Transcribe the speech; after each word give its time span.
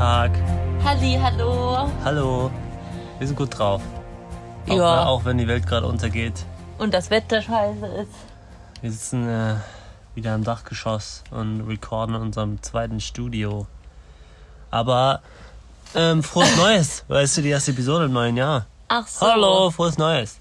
Tag. 0.00 0.30
Halli, 0.82 1.18
hallo. 1.22 1.86
Hallo. 2.04 2.50
Wir 3.18 3.26
sind 3.26 3.36
gut 3.36 3.58
drauf. 3.58 3.82
Auch, 4.66 4.74
Ja. 4.74 5.04
auch 5.04 5.26
wenn 5.26 5.36
die 5.36 5.46
Welt 5.46 5.66
gerade 5.66 5.86
untergeht. 5.86 6.46
Und 6.78 6.94
das 6.94 7.10
Wetter 7.10 7.42
scheiße 7.42 7.84
ist. 7.86 8.12
Wir 8.80 8.92
sitzen 8.92 9.28
äh, 9.28 9.56
wieder 10.14 10.34
im 10.34 10.42
Dachgeschoss 10.42 11.22
und 11.30 11.60
recorden 11.68 12.14
in 12.14 12.22
unserem 12.22 12.62
zweiten 12.62 12.98
Studio. 13.00 13.66
Aber 14.70 15.20
ähm, 15.94 16.22
frohes 16.22 16.56
Neues. 16.64 17.04
Weißt 17.08 17.36
du, 17.36 17.42
die 17.42 17.50
erste 17.50 17.72
Episode 17.72 18.06
im 18.06 18.14
neuen 18.14 18.38
Jahr. 18.38 18.64
Ach 18.88 19.06
so. 19.06 19.26
Hallo, 19.26 19.70
frohes 19.70 19.98
Neues. 19.98 20.38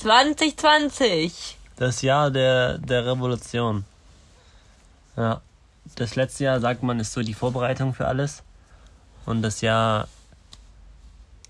2020. 0.00 1.58
Das 1.76 2.00
Jahr 2.00 2.30
der, 2.30 2.78
der 2.78 3.04
Revolution. 3.04 3.84
Ja. 5.18 5.42
Das 5.96 6.16
letzte 6.16 6.44
Jahr, 6.44 6.60
sagt 6.60 6.82
man, 6.82 6.98
ist 6.98 7.12
so 7.12 7.20
die 7.22 7.34
Vorbereitung 7.34 7.92
für 7.92 8.06
alles. 8.06 8.42
Und 9.26 9.42
das 9.42 9.60
Jahr 9.60 10.08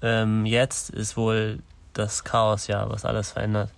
ähm, 0.02 0.44
jetzt 0.46 0.90
ist 0.90 1.16
wohl 1.16 1.60
das 1.94 2.24
Chaosjahr, 2.24 2.90
was 2.90 3.04
alles 3.04 3.32
verändert. 3.32 3.70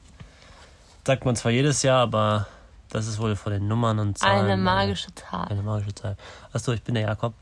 Sagt 1.06 1.24
man 1.24 1.36
zwar 1.36 1.52
jedes 1.52 1.82
Jahr, 1.82 2.00
aber 2.00 2.46
das 2.90 3.06
ist 3.06 3.18
wohl 3.18 3.36
von 3.36 3.52
den 3.52 3.68
Nummern 3.68 3.98
und 3.98 4.18
Zahlen. 4.18 4.46
Eine 4.46 4.56
magische 4.56 5.14
Zahl. 5.14 5.48
Eine 5.48 5.62
magische 5.62 5.94
Zahl. 5.94 6.16
Achso, 6.52 6.72
ich 6.72 6.82
bin 6.82 6.94
der 6.94 7.04
Jakob. 7.04 7.34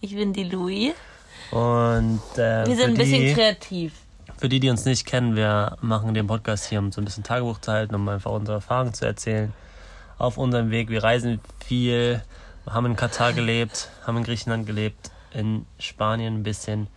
Ich 0.00 0.14
bin 0.14 0.32
die 0.32 0.44
Louis. 0.44 0.92
Und 1.50 2.20
äh, 2.36 2.66
Wir 2.66 2.76
sind 2.76 2.90
ein 2.90 2.94
bisschen 2.94 3.22
die, 3.22 3.32
kreativ. 3.32 3.94
für 4.36 4.48
die, 4.48 4.60
die 4.60 4.70
uns 4.70 4.84
nicht 4.84 5.06
kennen, 5.06 5.34
wir 5.36 5.76
machen 5.80 6.14
den 6.14 6.26
Podcast 6.26 6.66
hier, 6.66 6.78
um 6.78 6.92
so 6.92 7.00
ein 7.00 7.04
bisschen 7.04 7.24
Tagebuch 7.24 7.60
zu 7.60 7.72
halten, 7.72 7.94
um 7.94 8.08
einfach 8.08 8.30
unsere 8.30 8.56
Erfahrungen 8.56 8.94
zu 8.94 9.04
erzählen. 9.06 9.52
Auf 10.18 10.38
unserem 10.38 10.70
Weg. 10.70 10.90
Wir 10.90 11.02
reisen 11.02 11.40
viel, 11.64 12.22
haben 12.68 12.86
in 12.86 12.96
Katar 12.96 13.32
gelebt, 13.32 13.88
haben 14.06 14.18
in 14.18 14.24
Griechenland 14.24 14.66
gelebt, 14.66 15.10
in 15.34 15.66
Spanien 15.78 16.36
ein 16.36 16.42
bisschen. 16.42 16.88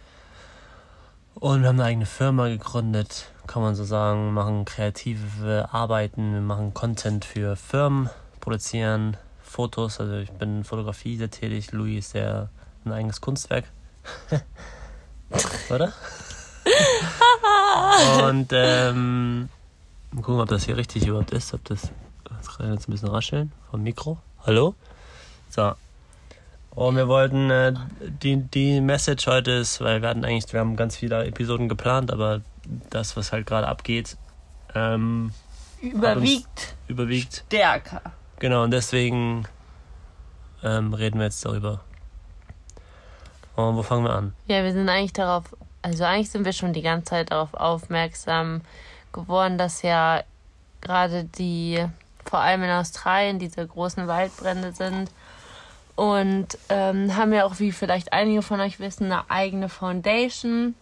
Und 1.36 1.62
wir 1.62 1.70
haben 1.70 1.80
eine 1.80 1.90
eigene 1.90 2.06
Firma 2.06 2.48
gegründet, 2.48 3.32
kann 3.46 3.62
man 3.62 3.76
so 3.76 3.84
sagen, 3.84 4.34
machen 4.34 4.66
kreative 4.66 5.70
Arbeiten, 5.72 6.34
wir 6.34 6.42
machen 6.42 6.74
Content 6.74 7.26
für 7.26 7.56
Firmen, 7.56 8.10
produzieren 8.40 9.18
Fotos, 9.44 10.00
also 10.00 10.16
ich 10.16 10.32
bin 10.32 10.58
in 10.58 10.64
Fotografie 10.64 11.16
sehr 11.16 11.30
tätig, 11.30 11.72
Louis 11.72 12.00
ist 12.00 12.12
sehr 12.12 12.50
ein 12.86 12.92
eigenes 12.92 13.22
Kunstwerk. 13.22 13.66
Oder? 15.70 15.94
Und 18.28 18.50
ähm, 18.54 19.50
mal 20.12 20.22
gucken, 20.22 20.42
ob 20.42 20.50
das 20.50 20.66
hier 20.66 20.78
richtig 20.78 21.06
überhaupt 21.06 21.32
ist, 21.32 21.54
ob 21.54 21.64
das, 21.66 21.92
das 22.24 22.58
kann 22.58 22.74
jetzt 22.74 22.88
ein 22.88 22.92
bisschen 22.92 23.10
rascheln 23.10 23.52
vom 23.70 23.84
Mikro. 23.84 24.18
Hallo? 24.46 24.76
So. 25.50 25.74
Und 26.78 26.96
wir 26.96 27.08
wollten, 27.08 27.50
äh, 27.50 27.74
die, 28.22 28.36
die 28.36 28.82
Message 28.82 29.26
heute 29.26 29.50
ist, 29.50 29.82
weil 29.82 30.04
wir 30.04 30.10
hatten 30.10 30.24
eigentlich, 30.24 30.54
wir 30.54 30.60
haben 30.60 30.76
ganz 30.76 30.96
viele 30.96 31.26
Episoden 31.26 31.70
geplant, 31.70 32.14
aber 32.14 32.42
das, 32.92 33.18
was 33.18 33.32
halt 33.32 33.48
gerade 33.48 33.68
abgeht, 33.68 34.16
ähm, 34.76 35.32
Überwiegt 35.82 36.76
überwiegt. 36.88 37.46
stärker. 37.48 38.04
Genau, 38.38 38.62
und 38.62 38.70
deswegen 38.70 39.48
ähm, 40.64 40.94
reden 40.94 41.18
wir 41.18 41.26
jetzt 41.26 41.44
darüber. 41.44 41.82
Und 43.56 43.76
wo 43.76 43.82
fangen 43.82 44.04
wir 44.04 44.14
an? 44.14 44.34
Ja, 44.46 44.64
wir 44.64 44.72
sind 44.72 44.88
eigentlich 44.88 45.14
darauf, 45.14 45.46
also 45.82 46.04
eigentlich 46.04 46.30
sind 46.30 46.46
wir 46.46 46.54
schon 46.54 46.74
die 46.74 46.84
ganze 46.84 47.06
Zeit 47.06 47.32
darauf 47.32 47.56
aufmerksam 47.56 48.62
geworden, 49.14 49.58
dass 49.58 49.82
ja 49.82 50.22
gerade 50.82 51.24
die, 51.24 51.84
vor 52.24 52.38
allem 52.38 52.62
in 52.62 52.70
Australien, 52.70 53.40
diese 53.40 53.66
großen 53.66 54.06
Waldbrände 54.06 54.74
sind. 54.74 55.10
Und 55.98 56.60
ähm, 56.70 57.18
haben 57.18 57.34
ja 57.34 57.44
auch, 57.46 57.60
wie 57.60 57.72
vielleicht 57.72 58.14
einige 58.14 58.44
von 58.44 58.60
euch 58.62 58.80
wissen, 58.80 59.12
eine 59.12 59.30
eigene 59.32 59.68
Foundation. 59.68 60.76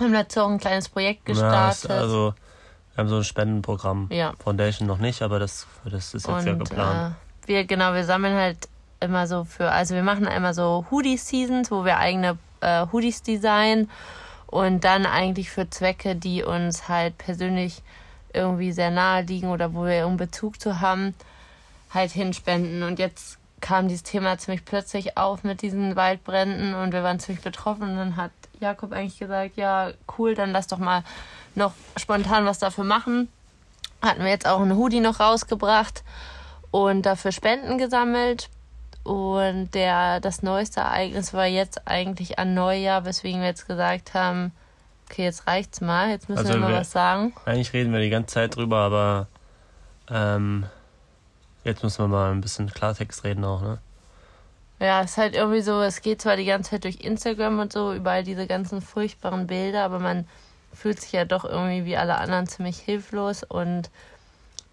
Haben 0.00 0.12
dazu 0.14 0.40
auch 0.40 0.48
ein 0.48 0.58
kleines 0.58 0.88
Projekt 0.88 1.28
Ja, 1.28 1.34
gestartet. 1.34 1.84
ist 1.84 1.90
also, 1.90 2.34
wir 2.94 2.96
haben 2.96 3.08
so 3.10 3.16
ein 3.16 3.24
Spendenprogramm. 3.24 4.08
Ja. 4.10 4.32
Foundation 4.42 4.88
noch 4.88 4.96
nicht, 4.96 5.20
aber 5.20 5.38
das, 5.38 5.66
das 5.84 6.14
ist 6.14 6.26
jetzt 6.26 6.46
ja 6.46 6.54
geplant. 6.54 7.14
Äh, 7.44 7.48
wir, 7.48 7.64
genau, 7.66 7.92
wir 7.92 8.04
sammeln 8.04 8.34
halt 8.34 8.66
immer 9.00 9.26
so 9.26 9.44
für, 9.44 9.70
also 9.70 9.94
wir 9.94 10.02
machen 10.02 10.26
einmal 10.26 10.54
so 10.54 10.86
Hoodie-Seasons, 10.90 11.70
wo 11.70 11.84
wir 11.84 11.98
eigene 11.98 12.38
äh, 12.60 12.86
Hoodies 12.90 13.22
designen 13.22 13.90
und 14.46 14.84
dann 14.84 15.04
eigentlich 15.04 15.50
für 15.50 15.68
Zwecke, 15.68 16.16
die 16.16 16.44
uns 16.44 16.88
halt 16.88 17.18
persönlich 17.18 17.82
irgendwie 18.32 18.72
sehr 18.72 18.90
nahe 18.90 19.22
liegen 19.22 19.48
oder 19.50 19.74
wo 19.74 19.84
wir 19.84 19.96
irgendeinen 19.96 20.28
Bezug 20.30 20.60
zu 20.60 20.80
haben, 20.80 21.14
halt 21.92 22.10
hinspenden. 22.12 22.82
Und 22.84 22.98
jetzt 22.98 23.38
kam 23.60 23.88
dieses 23.88 24.02
Thema 24.02 24.38
ziemlich 24.38 24.64
plötzlich 24.64 25.16
auf 25.16 25.44
mit 25.44 25.62
diesen 25.62 25.96
Waldbränden 25.96 26.74
und 26.74 26.92
wir 26.92 27.02
waren 27.02 27.20
ziemlich 27.20 27.42
betroffen 27.44 27.82
und 27.90 27.96
dann 27.96 28.16
hat 28.16 28.30
Jakob 28.60 28.92
eigentlich 28.92 29.18
gesagt, 29.18 29.56
ja, 29.56 29.90
cool, 30.18 30.34
dann 30.34 30.52
lass 30.52 30.66
doch 30.66 30.78
mal 30.78 31.02
noch 31.54 31.72
spontan 31.96 32.44
was 32.46 32.58
dafür 32.58 32.84
machen 32.84 33.28
hatten 34.02 34.22
wir 34.22 34.30
jetzt 34.30 34.46
auch 34.46 34.60
einen 34.62 34.76
Hoodie 34.78 35.00
noch 35.00 35.20
rausgebracht 35.20 36.04
und 36.70 37.02
dafür 37.04 37.32
Spenden 37.32 37.76
gesammelt. 37.76 38.48
Und 39.02 39.74
der, 39.74 40.20
das 40.20 40.42
neueste 40.42 40.80
Ereignis 40.80 41.34
war 41.34 41.44
jetzt 41.44 41.86
eigentlich 41.86 42.38
an 42.38 42.54
Neujahr, 42.54 43.04
weswegen 43.04 43.40
wir 43.42 43.48
jetzt 43.48 43.66
gesagt 43.68 44.14
haben, 44.14 44.52
okay, 45.10 45.24
jetzt 45.24 45.46
reicht's 45.46 45.82
mal, 45.82 46.08
jetzt 46.08 46.30
müssen 46.30 46.38
Also 46.38 46.52
wir 46.54 46.60
mal 46.60 46.70
wir- 46.70 46.78
was 46.78 46.92
sagen. 46.92 47.34
Eigentlich 47.44 47.74
reden 47.74 47.92
wir 47.92 48.00
die 48.00 48.08
ganze 48.08 48.32
Zeit 48.32 48.56
drüber, 48.56 48.78
aber 48.78 49.26
ähm, 50.10 50.64
jetzt 51.64 51.82
müssen 51.82 52.04
wir 52.04 52.08
mal 52.08 52.30
ein 52.30 52.40
bisschen 52.40 52.70
Klartext 52.72 53.24
reden 53.24 53.44
auch, 53.44 53.62
ne? 53.62 53.78
Ja, 54.78 55.02
es 55.02 55.10
ist 55.12 55.16
halt 55.18 55.34
irgendwie 55.34 55.60
so, 55.60 55.82
es 55.82 56.00
geht 56.00 56.22
zwar 56.22 56.36
die 56.36 56.46
ganze 56.46 56.70
Zeit 56.70 56.84
durch 56.84 57.00
Instagram 57.00 57.58
und 57.58 57.72
so, 57.72 57.92
überall 57.92 58.24
diese 58.24 58.46
ganzen 58.46 58.80
furchtbaren 58.80 59.46
Bilder, 59.46 59.84
aber 59.84 59.98
man 59.98 60.26
fühlt 60.72 61.00
sich 61.00 61.12
ja 61.12 61.24
doch 61.26 61.44
irgendwie 61.44 61.84
wie 61.84 61.96
alle 61.98 62.16
anderen 62.16 62.46
ziemlich 62.46 62.78
hilflos 62.78 63.42
und 63.42 63.90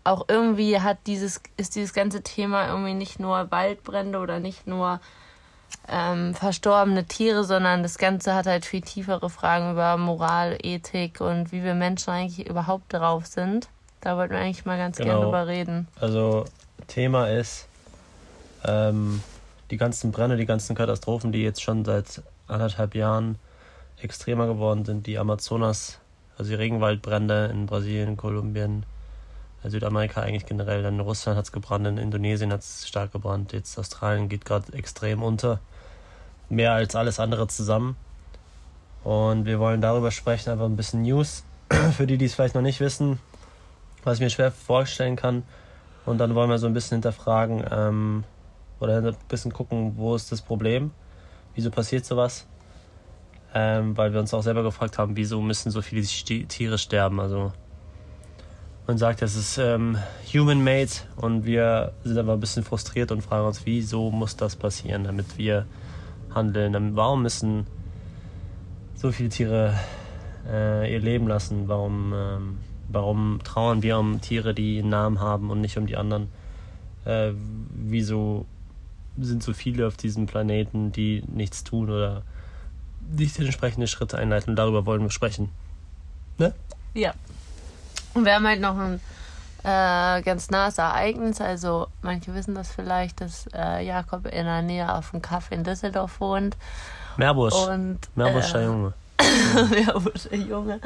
auch 0.06 0.26
irgendwie 0.30 0.80
hat 0.80 1.00
dieses, 1.08 1.42
ist 1.58 1.76
dieses 1.76 1.94
ganze 1.94 2.24
Thema 2.24 2.68
irgendwie 2.70 2.94
nicht 2.94 3.20
nur 3.20 3.52
Waldbrände 3.52 4.20
oder 4.20 4.40
nicht 4.40 4.66
nur 4.66 5.02
ähm, 5.90 6.34
verstorbene 6.34 7.04
Tiere, 7.06 7.44
sondern 7.44 7.84
das 7.84 7.98
Ganze 7.98 8.34
hat 8.34 8.46
halt 8.46 8.64
viel 8.66 8.82
tiefere 8.82 9.30
Fragen 9.30 9.72
über 9.72 9.98
Moral, 9.98 10.58
Ethik 10.64 11.20
und 11.20 11.52
wie 11.52 11.64
wir 11.64 11.74
Menschen 11.74 12.12
eigentlich 12.12 12.48
überhaupt 12.48 12.94
drauf 12.94 13.26
sind. 13.26 13.68
Da 14.00 14.16
wollten 14.16 14.34
wir 14.34 14.40
eigentlich 14.40 14.66
mal 14.66 14.78
ganz 14.78 14.96
gerne 14.96 15.12
Genau. 15.12 15.24
drüber 15.26 15.48
reden. 15.48 15.90
Also 16.00 16.46
Thema 16.88 17.28
ist 17.28 17.68
ähm, 18.66 19.22
die 19.72 19.78
ganzen 19.78 20.12
Brände, 20.12 20.38
die 20.38 20.46
ganzen 20.46 20.76
Katastrophen, 20.76 21.32
die 21.32 21.44
jetzt 21.44 21.62
schon 21.62 21.86
seit 21.86 22.22
anderthalb 22.48 22.96
Jahren 22.96 23.38
extremer 24.02 24.48
geworden 24.48 24.86
sind. 24.86 25.08
Die 25.08 25.18
Amazonas, 25.18 26.00
also 26.38 26.50
die 26.50 26.56
Regenwaldbrände 26.56 27.50
in 27.52 27.66
Brasilien, 27.66 28.18
Kolumbien, 28.18 28.86
Südamerika 29.64 30.22
eigentlich 30.22 30.46
generell. 30.46 30.84
Dann 30.84 30.96
in 30.96 31.00
Russland 31.02 31.38
hat 31.38 31.46
es 31.46 31.52
gebrannt, 31.52 31.88
in 31.88 31.98
Indonesien 31.98 32.52
hat 32.52 32.62
es 32.62 32.88
stark 32.88 33.12
gebrannt. 33.12 33.54
Jetzt 33.54 33.78
Australien 33.78 34.30
geht 34.30 34.46
gerade 34.46 34.72
extrem 34.74 35.24
unter. 35.24 35.60
Mehr 36.50 36.74
als 36.74 36.96
alles 36.96 37.20
andere 37.20 37.48
zusammen. 37.48 37.98
Und 39.04 39.46
wir 39.46 39.60
wollen 39.60 39.82
darüber 39.82 40.12
sprechen, 40.12 40.50
einfach 40.50 40.66
ein 40.66 40.76
bisschen 40.76 41.02
News. 41.02 41.44
Für 41.98 42.08
die, 42.08 42.18
die 42.18 42.26
es 42.26 42.36
vielleicht 42.36 42.56
noch 42.56 42.62
nicht 42.62 42.80
wissen, 42.80 43.20
was 44.04 44.16
ich 44.16 44.22
mir 44.22 44.30
schwer 44.30 44.52
vorstellen 44.52 45.16
kann. 45.16 45.44
Und 46.08 46.20
dann 46.20 46.36
wollen 46.36 46.50
wir 46.50 46.58
so 46.58 46.68
ein 46.68 46.74
bisschen 46.74 46.96
hinterfragen 46.96 47.66
ähm, 47.70 48.24
oder 48.80 49.00
ein 49.00 49.16
bisschen 49.28 49.52
gucken, 49.52 49.98
wo 49.98 50.16
ist 50.16 50.32
das 50.32 50.42
Problem? 50.42 50.92
Wieso 51.54 51.70
passiert 51.70 52.06
sowas? 52.06 52.48
Ähm, 53.54 53.98
weil 53.98 54.14
wir 54.14 54.22
uns 54.22 54.34
auch 54.34 54.42
selber 54.42 54.64
gefragt 54.64 54.98
haben, 54.98 55.18
wieso 55.18 55.42
müssen 55.42 55.70
so 55.70 55.82
viele 55.82 56.04
Tiere 56.04 56.78
sterben? 56.78 57.20
Also 57.20 57.52
man 58.88 58.98
sagt, 58.98 59.22
das 59.22 59.36
ist 59.36 59.58
ähm, 59.58 59.98
human-made 60.34 60.92
und 61.18 61.46
wir 61.46 61.92
sind 62.06 62.18
aber 62.18 62.34
ein 62.34 62.40
bisschen 62.40 62.64
frustriert 62.64 63.12
und 63.12 63.22
fragen 63.22 63.46
uns, 63.46 63.66
wieso 63.66 64.10
muss 64.10 64.38
das 64.38 64.56
passieren, 64.56 65.04
damit 65.04 65.38
wir 65.38 65.66
handeln? 66.34 66.96
Warum 66.96 67.22
müssen 67.22 67.68
so 68.96 69.12
viele 69.12 69.28
Tiere 69.28 69.74
äh, 70.50 70.90
ihr 70.94 71.02
Leben 71.02 71.28
lassen? 71.28 71.68
Warum, 71.68 72.14
ähm, 72.16 72.58
warum 72.90 73.40
trauern 73.44 73.82
wir 73.84 73.98
um 73.98 74.22
Tiere, 74.22 74.54
die 74.54 74.80
einen 74.80 74.90
Namen 74.90 75.20
haben 75.20 75.50
und 75.50 75.62
nicht 75.62 75.78
um 75.78 75.88
die 75.88 75.98
anderen? 75.98 76.30
Äh, 77.06 77.32
wieso 77.70 78.46
sind 79.18 79.42
so 79.44 79.54
viele 79.54 79.88
auf 79.88 79.98
diesem 79.98 80.28
Planeten, 80.28 80.92
die 80.92 81.24
nichts 81.28 81.64
tun 81.64 81.90
oder 81.90 82.24
nicht 83.10 83.40
entsprechende 83.40 83.88
Schritte 83.88 84.18
einleiten? 84.18 84.56
Darüber 84.56 84.86
wollen 84.86 85.02
wir 85.02 85.12
sprechen. 85.12 85.50
Ne? 86.38 86.54
Ja. 86.94 87.14
Und 88.14 88.26
wir 88.26 88.36
haben 88.36 88.48
halt 88.48 88.62
noch 88.62 88.78
ein 88.78 89.00
äh, 89.64 90.22
ganz 90.22 90.50
nahes 90.50 90.78
Ereignis. 90.78 91.42
Also, 91.42 91.88
manche 92.02 92.34
wissen 92.34 92.56
das 92.56 92.72
vielleicht, 92.72 93.22
dass 93.22 93.48
äh, 93.54 93.86
Jakob 93.86 94.26
in 94.26 94.46
der 94.46 94.62
Nähe 94.62 94.94
auf 94.94 95.12
dem 95.12 95.22
Kaffee 95.22 95.56
in 95.56 95.64
Düsseldorf 95.64 96.20
wohnt. 96.20 96.58
Meerbusch. 97.18 97.54
Und, 97.54 98.00
Meerbuscher 98.16 98.62
äh, 98.62 98.66
Junge. 98.66 98.94
Meerbuscher 99.70 100.36
Junge. 100.36 100.80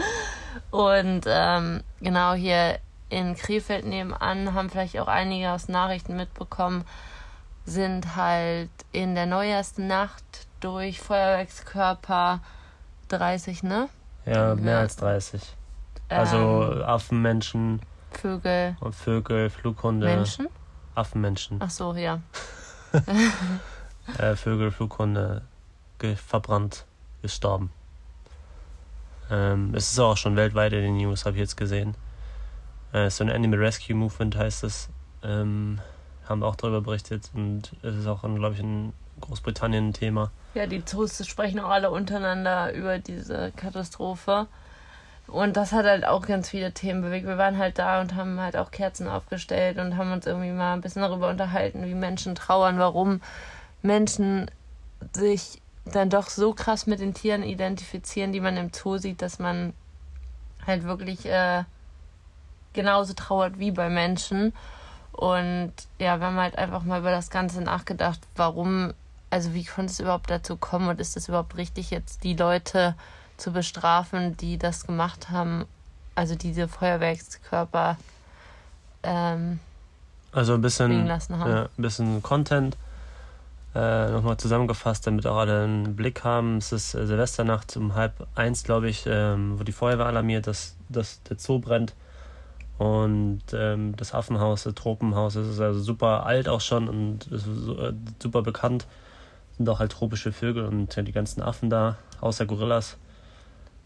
Und 0.70 1.26
ähm, 1.28 1.82
genau 2.00 2.34
hier 2.34 2.80
in 3.10 3.36
Krefeld 3.36 3.86
nebenan 3.86 4.54
haben 4.54 4.70
vielleicht 4.70 4.98
auch 5.00 5.08
einige 5.08 5.52
aus 5.52 5.68
Nachrichten 5.68 6.16
mitbekommen, 6.16 6.86
sind 7.66 8.16
halt 8.16 8.70
in 8.92 9.16
der 9.16 9.26
Neujahrsnacht 9.26 10.48
durch 10.62 11.00
Feuerwerkskörper 11.02 12.40
30, 13.10 13.64
ne? 13.64 13.90
Ja, 14.26 14.56
mehr 14.56 14.80
als 14.80 14.96
30. 14.98 15.42
Also 16.10 16.38
Ähm, 16.38 16.84
Affen, 16.84 17.22
Menschen 17.22 17.82
Vögel, 18.12 18.76
und 18.80 18.94
Vögel, 18.94 19.50
Flughunde. 19.50 20.06
Menschen? 20.06 20.48
Affenmenschen. 20.96 21.60
Ach 21.62 21.70
so, 21.70 21.94
ja. 21.94 22.20
Äh, 24.18 24.36
Vögel, 24.36 24.72
Flughunde 24.72 25.44
ge 26.00 26.16
verbrannt, 26.16 26.86
gestorben. 27.22 27.72
Ähm, 29.32 29.74
es 29.74 29.92
ist 29.92 30.00
auch 30.00 30.18
schon 30.18 30.36
weltweit 30.36 30.74
in 30.74 30.82
den 30.82 30.98
News, 30.98 31.26
habe 31.26 31.38
ich 31.38 31.42
jetzt 31.42 31.58
gesehen. 31.58 31.96
Äh, 32.92 33.10
so 33.10 33.24
ein 33.24 33.32
Animal 33.32 33.60
Rescue 33.60 33.96
Movement 33.96 34.36
heißt 34.36 34.64
es. 34.66 34.90
Ähm, 35.24 35.80
haben 36.28 36.44
auch 36.44 36.56
darüber 36.56 36.82
berichtet 36.82 37.30
und 37.34 37.72
es 37.82 37.96
ist 37.96 38.08
auch, 38.08 38.22
glaube 38.22 38.54
ich, 38.54 38.60
in 38.60 38.94
Großbritannien 39.22 39.90
ein 39.90 39.94
Thema. 39.94 40.32
Ja, 40.54 40.68
die 40.68 40.84
Zoos 40.84 41.26
sprechen 41.26 41.60
auch 41.60 41.70
alle 41.70 41.92
untereinander 41.92 42.74
über 42.74 43.00
diese 43.00 43.52
Katastrophe. 43.56 44.48
Und 45.28 45.56
das 45.56 45.72
hat 45.72 45.86
halt 45.86 46.06
auch 46.06 46.28
ganz 46.28 46.50
viele 46.50 46.74
Themen 46.74 47.02
bewegt. 47.02 47.26
Wir 47.26 47.38
waren 47.38 47.58
halt 47.58 47.80
da 47.80 48.02
und 48.02 48.16
haben 48.16 48.40
halt 48.42 48.58
auch 48.58 48.72
Kerzen 48.72 49.08
aufgestellt 49.08 49.78
und 49.78 49.96
haben 49.96 50.12
uns 50.12 50.26
irgendwie 50.26 50.52
mal 50.52 50.74
ein 50.74 50.82
bisschen 50.82 51.04
darüber 51.04 51.30
unterhalten, 51.30 51.86
wie 51.86 51.94
Menschen 51.94 52.36
trauern, 52.36 52.80
warum 52.80 53.22
Menschen 53.82 54.52
sich 55.14 55.62
dann 55.86 56.10
doch 56.10 56.30
so 56.30 56.54
krass 56.54 56.88
mit 56.88 57.00
den 57.00 57.14
Tieren 57.14 57.44
identifizieren, 57.44 58.32
die 58.32 58.40
man 58.40 58.58
im 58.58 58.72
Zoo 58.74 58.98
sieht, 58.98 59.22
dass 59.22 59.40
man 59.40 59.74
halt 60.66 60.84
wirklich 60.84 61.26
äh, 61.26 61.64
genauso 62.74 63.14
trauert 63.14 63.60
wie 63.60 63.72
bei 63.72 63.90
Menschen. 63.90 64.54
Und 65.12 65.74
ja, 66.00 66.20
wir 66.20 66.28
haben 66.28 66.38
halt 66.38 66.58
einfach 66.58 66.84
mal 66.84 67.00
über 67.00 67.12
das 67.12 67.30
Ganze 67.30 67.62
nachgedacht, 67.62 68.20
warum, 68.36 68.94
also 69.30 69.54
wie 69.54 69.66
konnte 69.66 69.92
es 69.92 70.00
überhaupt 70.00 70.30
dazu 70.30 70.56
kommen 70.56 70.88
und 70.88 71.02
ist 71.02 71.18
es 71.18 71.28
überhaupt 71.28 71.58
richtig, 71.58 71.90
jetzt 71.92 72.24
die 72.24 72.36
Leute 72.36 72.96
zu 73.38 73.52
bestrafen, 73.52 74.38
die 74.38 74.58
das 74.58 74.86
gemacht 74.86 75.30
haben, 75.30 75.66
also 76.16 76.36
diese 76.36 76.68
Feuerwerkskörper 76.68 77.98
ähm, 79.04 79.60
Also 80.32 80.54
ein 80.54 80.62
bisschen, 80.62 80.88
fliegen 80.92 81.08
lassen 81.08 81.40
haben. 81.40 81.52
ja, 81.52 81.64
ein 81.64 81.82
bisschen 81.82 82.22
Content. 82.22 82.78
Äh, 83.74 84.12
Nochmal 84.12 84.36
zusammengefasst, 84.38 85.08
damit 85.08 85.26
auch 85.26 85.38
alle 85.38 85.64
einen 85.64 85.96
Blick 85.96 86.24
haben. 86.26 86.58
Es 86.58 86.72
ist 86.74 86.94
äh, 86.94 87.06
Silvesternacht 87.06 87.78
um 87.78 87.96
halb 87.96 88.28
eins, 88.36 88.64
glaube 88.64 88.90
ich, 88.90 89.06
ähm, 89.08 89.58
wo 89.60 89.64
die 89.64 89.72
Feuerwehr 89.72 90.08
alarmiert, 90.08 90.46
dass, 90.48 90.76
dass 90.90 91.24
der 91.24 91.38
Zoo 91.40 91.60
brennt. 91.60 91.94
Und 92.78 93.44
ähm, 93.54 93.96
das 93.96 94.14
Affenhaus, 94.14 94.64
das 94.64 94.74
Tropenhaus, 94.74 95.36
das 95.36 95.48
ist 95.48 95.60
also 95.62 95.80
super 95.80 96.26
alt 96.26 96.50
auch 96.50 96.62
schon 96.62 96.90
und 96.90 97.32
äh, 97.32 97.94
super 98.22 98.42
bekannt. 98.42 98.88
Sind 99.56 99.70
auch 99.70 99.80
halt 99.80 99.92
tropische 99.92 100.32
Vögel 100.32 100.66
und 100.66 100.96
die 100.96 101.12
ganzen 101.12 101.42
Affen 101.42 101.70
da, 101.70 101.98
außer 102.20 102.46
Gorillas. 102.46 102.98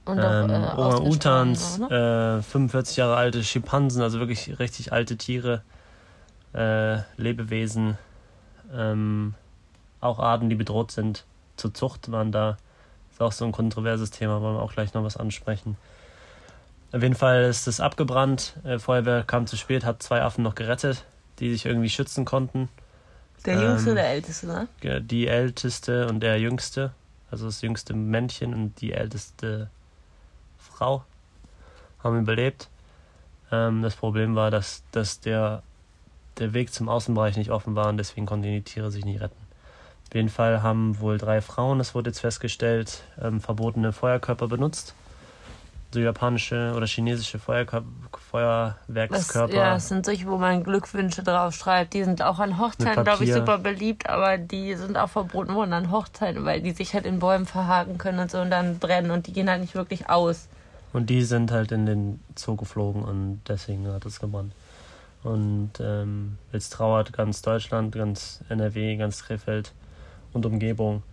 Und 0.06 0.20
auch, 0.20 0.32
Ähm, 0.44 0.50
äh, 0.50 0.54
Orang-Utans, 0.78 1.82
oder? 1.82 2.38
äh, 2.38 2.42
45 2.42 2.98
Jahre 2.98 3.18
alte 3.18 3.44
Schimpansen, 3.44 4.02
also 4.02 4.20
wirklich 4.20 4.58
richtig 4.60 4.94
alte 4.94 5.18
Tiere, 5.18 5.62
äh, 6.54 7.00
Lebewesen, 7.18 7.98
ähm, 8.74 9.34
auch 10.06 10.20
Arten, 10.20 10.50
die 10.50 10.56
bedroht 10.56 10.92
sind. 10.92 11.26
Zur 11.58 11.74
Zucht 11.74 12.12
waren 12.12 12.32
da. 12.32 12.58
Ist 13.12 13.22
auch 13.22 13.32
so 13.32 13.46
ein 13.46 13.52
kontroverses 13.52 14.12
Thema, 14.12 14.42
wollen 14.42 14.56
wir 14.56 14.62
auch 14.62 14.74
gleich 14.74 14.94
noch 14.94 15.04
was 15.04 15.16
ansprechen. 15.16 15.78
Auf 16.92 17.02
jeden 17.02 17.16
Fall 17.16 17.44
ist 17.44 17.68
es 17.68 17.80
abgebrannt. 17.80 18.54
Äh, 18.64 18.80
Feuerwehr 18.80 19.24
kam 19.24 19.48
zu 19.48 19.58
spät, 19.58 19.86
hat 19.86 20.04
zwei 20.04 20.22
Affen 20.22 20.44
noch 20.44 20.56
gerettet, 20.56 21.06
die 21.40 21.52
sich 21.52 21.66
irgendwie 21.66 21.90
schützen 21.90 22.26
konnten. 22.26 22.70
Der 23.46 23.62
jüngste 23.62 23.90
ähm, 23.90 23.94
oder 23.94 24.02
der 24.02 24.12
älteste, 24.12 24.48
ne? 24.48 24.68
Die 25.02 25.28
älteste 25.28 26.08
und 26.08 26.22
der 26.22 26.40
jüngste, 26.40 26.92
also 27.30 27.46
das 27.46 27.62
jüngste 27.62 27.94
Männchen 27.94 28.54
und 28.54 28.82
die 28.82 28.94
älteste 28.94 29.70
Frau 30.58 31.04
haben 32.04 32.20
überlebt. 32.20 32.70
Ähm, 33.52 33.82
das 33.82 33.96
Problem 33.96 34.36
war, 34.36 34.52
dass, 34.52 34.84
dass 34.92 35.20
der, 35.20 35.64
der 36.40 36.54
Weg 36.54 36.74
zum 36.74 36.90
Außenbereich 36.90 37.38
nicht 37.38 37.52
offen 37.52 37.76
war 37.76 37.90
und 37.90 37.98
deswegen 37.98 38.26
konnten 38.26 38.44
die 38.44 38.62
Tiere 38.62 38.92
sich 38.92 39.06
nicht 39.06 39.22
retten. 39.22 39.45
Auf 40.16 40.18
jeden 40.18 40.30
Fall 40.30 40.64
haben 40.64 40.98
wohl 41.02 41.18
drei 41.18 41.42
Frauen, 41.42 41.78
das 41.78 41.94
wurde 41.94 42.10
jetzt 42.10 42.22
festgestellt, 42.22 43.04
ähm, 43.22 43.42
verbotene 43.42 43.92
Feuerkörper 43.92 44.48
benutzt. 44.48 44.96
So 45.92 46.00
japanische 46.00 46.72
oder 46.74 46.88
chinesische 46.88 47.38
Feuerkörper, 47.38 47.86
Das, 48.14 48.22
Feuerwerkskörper. 48.32 49.54
ja, 49.54 49.76
es 49.76 49.90
sind 49.90 50.06
solche, 50.06 50.26
wo 50.28 50.38
man 50.38 50.64
Glückwünsche 50.64 51.22
drauf 51.22 51.54
schreibt. 51.54 51.96
Die 51.96 52.06
sind 52.06 52.22
auch 52.22 52.40
an 52.40 52.58
Hochzeiten, 52.58 53.04
glaube 53.04 53.26
ich, 53.26 53.34
super 53.34 53.58
beliebt, 53.58 54.08
aber 54.10 54.38
die 54.38 54.76
sind 54.76 54.98
auch 54.98 55.10
verboten 55.10 55.54
worden 55.54 55.74
an 55.74 55.92
Hochzeiten, 55.92 56.46
weil 56.46 56.62
die 56.62 56.72
sich 56.72 56.94
halt 56.94 57.06
in 57.06 57.20
Bäumen 57.20 57.46
verhaken 57.46 57.98
können 57.98 58.20
und 58.20 58.32
so 58.32 58.40
und 58.40 58.52
dann 58.52 58.80
brennen 58.80 59.12
und 59.12 59.28
die 59.28 59.34
gehen 59.34 59.50
halt 59.50 59.60
nicht 59.60 59.76
wirklich 59.76 60.10
aus. 60.10 60.48
Und 60.94 61.10
die 61.10 61.24
sind 61.24 61.52
halt 61.52 61.74
in 61.74 61.86
den 61.86 62.22
Zoo 62.38 62.56
geflogen 62.56 63.04
und 63.04 63.42
deswegen 63.50 63.86
hat 63.92 64.06
es 64.06 64.22
gebrannt. 64.22 64.54
Und 65.24 65.72
ähm, 65.82 66.38
jetzt 66.54 66.70
trauert 66.70 67.12
ganz 67.12 67.42
Deutschland, 67.42 67.94
ganz 67.94 68.40
NRW, 68.48 68.96
ganz 68.96 69.22
Krefeld 69.26 69.74
und 70.36 70.46
Umgebung. 70.46 71.04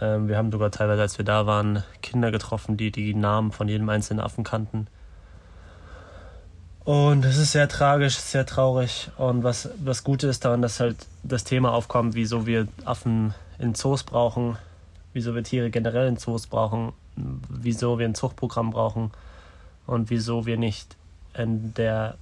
Ähm, 0.00 0.28
wir 0.28 0.36
haben 0.36 0.50
sogar 0.50 0.70
teilweise, 0.70 1.02
als 1.02 1.18
wir 1.18 1.24
da 1.24 1.46
waren, 1.46 1.82
Kinder 2.02 2.30
getroffen, 2.30 2.76
die 2.76 2.90
die 2.90 3.14
Namen 3.14 3.52
von 3.52 3.68
jedem 3.68 3.88
einzelnen 3.88 4.20
Affen 4.20 4.44
kannten. 4.44 4.86
Und 6.84 7.24
es 7.24 7.36
ist 7.36 7.52
sehr 7.52 7.68
tragisch, 7.68 8.16
sehr 8.16 8.44
traurig. 8.44 9.10
Und 9.16 9.44
was 9.44 9.70
das 9.84 10.02
Gute 10.02 10.26
ist 10.26 10.44
daran, 10.44 10.62
dass 10.62 10.80
halt 10.80 10.96
das 11.22 11.44
Thema 11.44 11.72
aufkommt, 11.72 12.14
wieso 12.14 12.46
wir 12.46 12.66
Affen 12.84 13.34
in 13.60 13.74
Zoos 13.74 14.02
brauchen, 14.02 14.56
wieso 15.12 15.34
wir 15.34 15.44
Tiere 15.44 15.70
generell 15.70 16.08
in 16.08 16.16
Zoos 16.16 16.48
brauchen, 16.48 16.92
wieso 17.16 17.98
wir 18.00 18.06
ein 18.06 18.16
Zuchtprogramm 18.16 18.70
brauchen 18.70 19.12
und 19.86 20.10
wieso 20.10 20.46
wir 20.46 20.56
nicht 20.56 20.96
in 21.34 21.72
der 21.74 22.16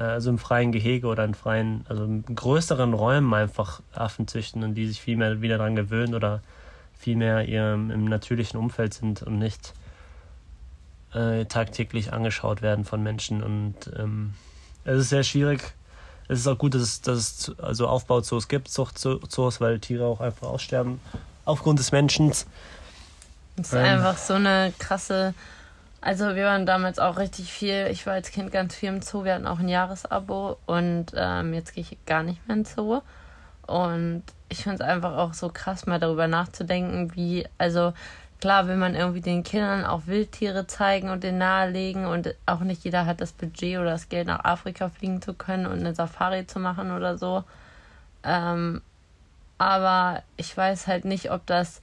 also 0.00 0.30
im 0.30 0.38
freien 0.38 0.72
Gehege 0.72 1.06
oder 1.06 1.24
in 1.24 1.34
freien, 1.34 1.84
also 1.88 2.04
in 2.04 2.24
größeren 2.24 2.94
Räumen 2.94 3.32
einfach 3.32 3.80
Affen 3.92 4.26
züchten 4.26 4.62
und 4.64 4.74
die 4.74 4.86
sich 4.86 5.00
viel 5.00 5.16
mehr 5.16 5.40
wieder 5.40 5.58
daran 5.58 5.76
gewöhnen 5.76 6.14
oder 6.14 6.40
viel 6.98 7.16
mehr 7.16 7.46
ihrem, 7.46 7.90
im 7.90 8.04
natürlichen 8.04 8.58
Umfeld 8.58 8.94
sind 8.94 9.22
und 9.22 9.38
nicht 9.38 9.74
äh, 11.12 11.44
tagtäglich 11.44 12.12
angeschaut 12.12 12.62
werden 12.62 12.84
von 12.84 13.02
Menschen. 13.02 13.42
Und 13.42 13.74
ähm, 13.96 14.34
es 14.84 15.00
ist 15.00 15.08
sehr 15.10 15.22
schwierig. 15.22 15.74
Es 16.28 16.40
ist 16.40 16.46
auch 16.46 16.58
gut, 16.58 16.74
dass 16.74 16.82
es, 16.82 17.00
dass 17.02 17.18
es 17.18 17.58
also 17.58 17.86
Aufbauzoos 17.86 18.48
gibt, 18.48 18.68
Zuchtzoos, 18.68 19.60
weil 19.60 19.78
Tiere 19.78 20.06
auch 20.06 20.20
einfach 20.20 20.48
aussterben 20.48 21.00
aufgrund 21.44 21.78
des 21.78 21.92
Menschen. 21.92 22.30
Das 22.30 22.48
ist 23.56 23.72
Ähm. 23.74 23.84
einfach 23.84 24.16
so 24.16 24.34
eine 24.34 24.72
krasse. 24.78 25.34
Also 26.04 26.36
wir 26.36 26.44
waren 26.44 26.66
damals 26.66 26.98
auch 26.98 27.16
richtig 27.16 27.50
viel. 27.50 27.86
Ich 27.90 28.06
war 28.06 28.12
als 28.12 28.30
Kind 28.30 28.52
ganz 28.52 28.74
viel 28.74 28.90
im 28.90 29.00
Zoo. 29.00 29.24
Wir 29.24 29.36
hatten 29.36 29.46
auch 29.46 29.58
ein 29.58 29.70
Jahresabo 29.70 30.58
und 30.66 31.06
ähm, 31.16 31.54
jetzt 31.54 31.72
gehe 31.72 31.80
ich 31.80 31.96
gar 32.04 32.22
nicht 32.22 32.46
mehr 32.46 32.58
ins 32.58 32.74
Zoo. 32.74 33.00
Und 33.66 34.22
ich 34.50 34.62
finde 34.64 34.74
es 34.74 34.80
einfach 34.82 35.16
auch 35.16 35.32
so 35.32 35.48
krass, 35.48 35.86
mal 35.86 35.98
darüber 35.98 36.28
nachzudenken, 36.28 37.16
wie, 37.16 37.46
also 37.56 37.94
klar 38.38 38.68
will 38.68 38.76
man 38.76 38.94
irgendwie 38.94 39.22
den 39.22 39.44
Kindern 39.44 39.86
auch 39.86 40.06
Wildtiere 40.06 40.66
zeigen 40.66 41.08
und 41.08 41.24
denen 41.24 41.38
nahelegen 41.38 42.04
und 42.04 42.34
auch 42.44 42.60
nicht 42.60 42.84
jeder 42.84 43.06
hat 43.06 43.22
das 43.22 43.32
Budget 43.32 43.78
oder 43.78 43.92
das 43.92 44.10
Geld 44.10 44.26
nach 44.26 44.44
Afrika 44.44 44.90
fliegen 44.90 45.22
zu 45.22 45.32
können 45.32 45.64
und 45.64 45.78
eine 45.78 45.94
Safari 45.94 46.46
zu 46.46 46.60
machen 46.60 46.92
oder 46.92 47.16
so. 47.16 47.44
Ähm, 48.24 48.82
aber 49.56 50.22
ich 50.36 50.54
weiß 50.54 50.86
halt 50.86 51.06
nicht, 51.06 51.30
ob 51.30 51.46
das 51.46 51.80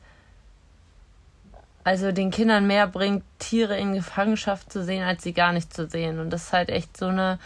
also 1.83 2.11
den 2.11 2.31
Kindern 2.31 2.67
mehr 2.67 2.88
bringt, 2.88 3.23
Tiere 3.39 3.77
in 3.77 3.93
Gefangenschaft 3.93 4.71
zu 4.71 4.83
sehen, 4.83 5.03
als 5.03 5.23
sie 5.23 5.33
gar 5.33 5.53
nicht 5.53 5.73
zu 5.73 5.88
sehen. 5.88 6.19
Und 6.19 6.29
das 6.29 6.43
ist 6.43 6.53
halt 6.53 6.69
echt 6.69 6.95
so 6.97 7.07
eine 7.07 7.39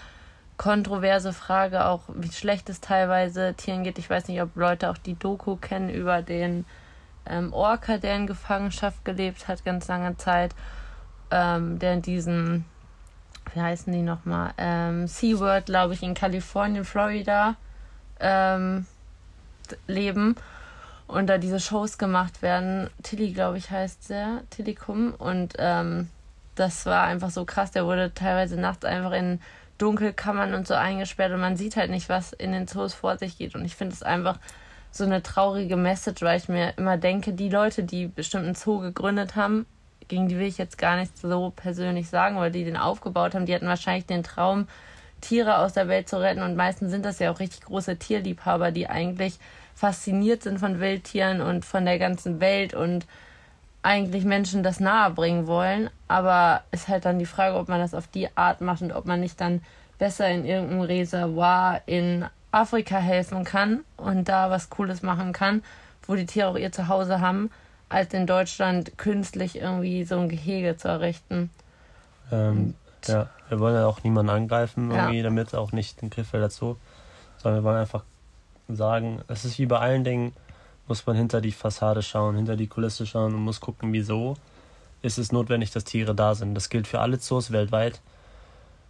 kontroverse 0.57 1.33
Frage, 1.33 1.85
auch 1.85 2.03
wie 2.13 2.31
schlecht 2.31 2.69
es 2.69 2.81
teilweise 2.81 3.53
Tieren 3.55 3.83
geht. 3.83 3.97
Ich 3.97 4.09
weiß 4.09 4.27
nicht, 4.27 4.41
ob 4.41 4.55
Leute 4.55 4.89
auch 4.89 4.97
die 4.97 5.17
Doku 5.17 5.55
kennen 5.55 5.89
über 5.89 6.21
den 6.21 6.65
ähm, 7.25 7.53
Orca, 7.53 7.97
der 7.97 8.15
in 8.15 8.27
Gefangenschaft 8.27 9.03
gelebt 9.03 9.47
hat, 9.47 9.65
ganz 9.65 9.87
lange 9.87 10.15
Zeit, 10.17 10.55
ähm, 11.31 11.79
der 11.79 11.93
in 11.93 12.01
diesem, 12.01 12.65
wie 13.53 13.61
heißen 13.61 13.91
die 13.91 14.01
nochmal, 14.01 14.53
ähm, 14.57 15.07
SeaWorld, 15.07 15.65
glaube 15.65 15.93
ich, 15.93 16.03
in 16.03 16.13
Kalifornien, 16.13 16.85
Florida 16.85 17.55
ähm, 18.19 18.85
leben 19.87 20.35
und 21.07 21.27
da 21.27 21.37
diese 21.37 21.59
Shows 21.59 21.97
gemacht 21.97 22.41
werden. 22.41 22.89
Tilly, 23.03 23.31
glaube 23.31 23.57
ich, 23.57 23.69
heißt 23.69 24.09
der, 24.09 24.41
Tillicum. 24.49 25.13
Und 25.13 25.53
ähm, 25.57 26.09
das 26.55 26.85
war 26.85 27.03
einfach 27.03 27.29
so 27.29 27.45
krass. 27.45 27.71
Der 27.71 27.85
wurde 27.85 28.13
teilweise 28.13 28.59
nachts 28.59 28.85
einfach 28.85 29.11
in 29.11 29.39
Dunkelkammern 29.77 30.53
und 30.53 30.67
so 30.67 30.73
eingesperrt 30.73 31.33
und 31.33 31.41
man 31.41 31.57
sieht 31.57 31.75
halt 31.75 31.91
nicht, 31.91 32.07
was 32.07 32.31
in 32.33 32.53
den 32.53 32.67
Zoos 32.67 32.93
vor 32.93 33.17
sich 33.17 33.37
geht. 33.37 33.55
Und 33.55 33.65
ich 33.65 33.75
finde 33.75 33.93
es 33.93 34.03
einfach 34.03 34.39
so 34.91 35.03
eine 35.03 35.21
traurige 35.21 35.75
Message, 35.75 36.21
weil 36.21 36.37
ich 36.37 36.47
mir 36.47 36.73
immer 36.77 36.97
denke, 36.97 37.33
die 37.33 37.49
Leute, 37.49 37.83
die 37.83 38.07
bestimmten 38.07 38.55
Zoo 38.55 38.79
gegründet 38.79 39.35
haben, 39.35 39.65
gegen 40.07 40.29
die 40.29 40.37
will 40.37 40.47
ich 40.47 40.57
jetzt 40.57 40.77
gar 40.77 40.95
nicht 40.95 41.17
so 41.17 41.51
persönlich 41.55 42.09
sagen, 42.09 42.37
weil 42.37 42.51
die 42.51 42.63
den 42.63 42.77
aufgebaut 42.77 43.35
haben, 43.35 43.45
die 43.45 43.53
hatten 43.53 43.67
wahrscheinlich 43.67 44.05
den 44.05 44.23
Traum, 44.23 44.67
Tiere 45.19 45.57
aus 45.57 45.73
der 45.73 45.87
Welt 45.87 46.07
zu 46.07 46.21
retten 46.21 46.43
und 46.43 46.55
meistens 46.55 46.91
sind 46.91 47.03
das 47.03 47.19
ja 47.19 47.31
auch 47.31 47.39
richtig 47.39 47.61
große 47.61 47.97
Tierliebhaber, 47.97 48.71
die 48.71 48.87
eigentlich 48.87 49.39
fasziniert 49.75 50.41
sind 50.41 50.59
von 50.59 50.79
Wildtieren 50.79 51.41
und 51.41 51.65
von 51.65 51.85
der 51.85 51.99
ganzen 51.99 52.39
Welt 52.39 52.73
und 52.73 53.05
eigentlich 53.83 54.25
Menschen 54.25 54.63
das 54.63 54.79
nahe 54.79 55.11
bringen 55.11 55.45
wollen. 55.45 55.89
Aber 56.07 56.63
ist 56.71 56.87
halt 56.87 57.05
dann 57.05 57.19
die 57.19 57.25
Frage, 57.25 57.55
ob 57.55 57.67
man 57.67 57.79
das 57.79 57.93
auf 57.93 58.07
die 58.07 58.35
Art 58.35 58.61
macht 58.61 58.81
und 58.81 58.93
ob 58.93 59.05
man 59.05 59.19
nicht 59.19 59.39
dann 59.39 59.61
besser 59.99 60.29
in 60.29 60.45
irgendeinem 60.45 60.81
Reservoir 60.81 61.81
in 61.85 62.25
Afrika 62.51 62.97
helfen 62.97 63.43
kann 63.43 63.81
und 63.97 64.29
da 64.29 64.49
was 64.49 64.69
Cooles 64.69 65.03
machen 65.03 65.33
kann, 65.33 65.61
wo 66.07 66.15
die 66.15 66.25
Tiere 66.25 66.47
auch 66.47 66.57
ihr 66.57 66.71
Zuhause 66.71 67.19
haben, 67.19 67.51
als 67.89 68.13
in 68.13 68.25
Deutschland 68.25 68.97
künstlich 68.97 69.57
irgendwie 69.57 70.05
so 70.05 70.17
ein 70.17 70.29
Gehege 70.29 70.77
zu 70.77 70.87
errichten. 70.87 71.49
Ähm, 72.31 72.75
ja, 73.05 73.29
wir 73.49 73.59
wollen 73.59 73.75
ja 73.75 73.85
auch 73.85 74.03
niemanden 74.03 74.31
angreifen, 74.31 74.89
irgendwie, 74.89 75.17
ja. 75.17 75.23
damit 75.23 75.53
auch 75.53 75.71
nicht 75.73 76.01
den 76.01 76.09
Griffel 76.09 76.41
dazu, 76.41 76.77
sondern 77.37 77.61
wir 77.61 77.67
wollen 77.67 77.81
einfach 77.81 78.03
sagen, 78.67 79.21
es 79.27 79.45
ist 79.45 79.59
wie 79.59 79.65
bei 79.65 79.79
allen 79.79 80.03
Dingen, 80.03 80.33
muss 80.87 81.05
man 81.05 81.15
hinter 81.15 81.41
die 81.41 81.51
Fassade 81.51 82.01
schauen, 82.01 82.35
hinter 82.35 82.55
die 82.55 82.67
Kulisse 82.67 83.05
schauen 83.05 83.33
und 83.33 83.41
muss 83.41 83.59
gucken, 83.59 83.91
wieso 83.93 84.35
ist 85.01 85.17
es 85.17 85.31
notwendig, 85.31 85.71
dass 85.71 85.83
Tiere 85.83 86.15
da 86.15 86.35
sind. 86.35 86.55
Das 86.55 86.69
gilt 86.69 86.87
für 86.87 86.99
alle 86.99 87.19
Zoos 87.19 87.51
weltweit. 87.51 88.01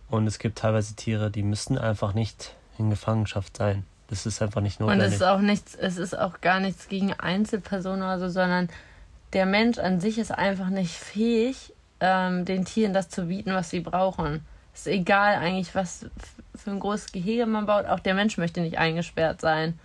Und 0.09 0.27
es 0.27 0.39
gibt 0.39 0.57
teilweise 0.57 0.95
Tiere, 0.95 1.31
die 1.31 1.43
müssen 1.43 1.77
einfach 1.77 2.13
nicht 2.13 2.55
in 2.77 2.89
Gefangenschaft 2.89 3.57
sein. 3.57 3.85
Das 4.07 4.25
ist 4.25 4.41
einfach 4.41 4.61
nicht 4.61 4.79
notwendig. 4.79 5.07
Und 5.07 5.13
es 5.13 5.15
ist 5.15 5.23
auch 5.23 5.39
nichts, 5.39 5.75
es 5.75 5.97
ist 5.97 6.17
auch 6.17 6.41
gar 6.41 6.59
nichts 6.59 6.87
gegen 6.87 7.13
Einzelpersonen 7.13 8.03
oder 8.03 8.19
so, 8.19 8.29
sondern 8.29 8.69
der 9.33 9.45
Mensch 9.45 9.79
an 9.79 9.99
sich 9.99 10.17
ist 10.17 10.31
einfach 10.31 10.69
nicht 10.69 10.93
fähig, 10.93 11.73
ähm, 11.99 12.45
den 12.45 12.65
Tieren 12.65 12.93
das 12.93 13.09
zu 13.09 13.25
bieten, 13.25 13.53
was 13.53 13.69
sie 13.69 13.79
brauchen. 13.79 14.45
Ist 14.75 14.87
egal 14.87 15.35
eigentlich, 15.35 15.73
was 15.73 16.05
für 16.53 16.71
ein 16.71 16.81
großes 16.81 17.13
Gehege 17.13 17.45
man 17.45 17.65
baut. 17.65 17.85
Auch 17.85 18.01
der 18.01 18.13
Mensch 18.13 18.37
möchte 18.37 18.59
nicht 18.59 18.77
eingesperrt 18.77 19.39
sein. 19.39 19.79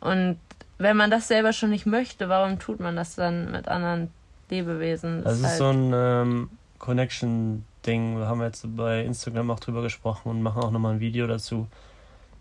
Und 0.00 0.38
wenn 0.78 0.96
man 0.96 1.10
das 1.10 1.28
selber 1.28 1.52
schon 1.52 1.70
nicht 1.70 1.84
möchte, 1.84 2.30
warum 2.30 2.58
tut 2.58 2.80
man 2.80 2.96
das 2.96 3.14
dann 3.14 3.52
mit 3.52 3.68
anderen 3.68 4.10
Lebewesen? 4.48 5.22
Das, 5.22 5.40
das 5.40 5.40
ist, 5.40 5.46
halt 5.46 5.58
so 5.58 5.68
ein 5.68 5.92
ähm, 5.94 6.50
Connection-Ding. 6.78 8.18
Da 8.18 8.26
haben 8.26 8.40
wir 8.40 8.46
jetzt 8.46 8.64
bei 8.74 9.04
Instagram 9.04 9.50
auch 9.50 9.60
drüber 9.60 9.82
gesprochen 9.82 10.30
und 10.30 10.42
machen 10.42 10.62
auch 10.62 10.70
nochmal 10.70 10.94
ein 10.94 11.00
Video 11.00 11.26
dazu, 11.26 11.68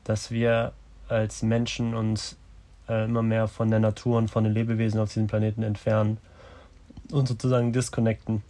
dass 0.06 0.32
wir 0.32 0.72
als 1.10 1.44
Menschen 1.44 1.96
uns 1.96 2.38
äh, 2.88 3.06
immer 3.06 3.24
mehr 3.24 3.50
von 3.50 3.70
der 3.70 3.80
Natur 3.80 4.18
und 4.18 4.30
von 4.30 4.46
den 4.46 4.54
Lebewesen 4.54 5.02
auf 5.02 5.10
diesem 5.10 5.28
Planeten 5.28 5.64
entfernen 5.64 6.18
und 7.12 7.28
sozusagen 7.28 7.74
disconnecten. 7.74 8.42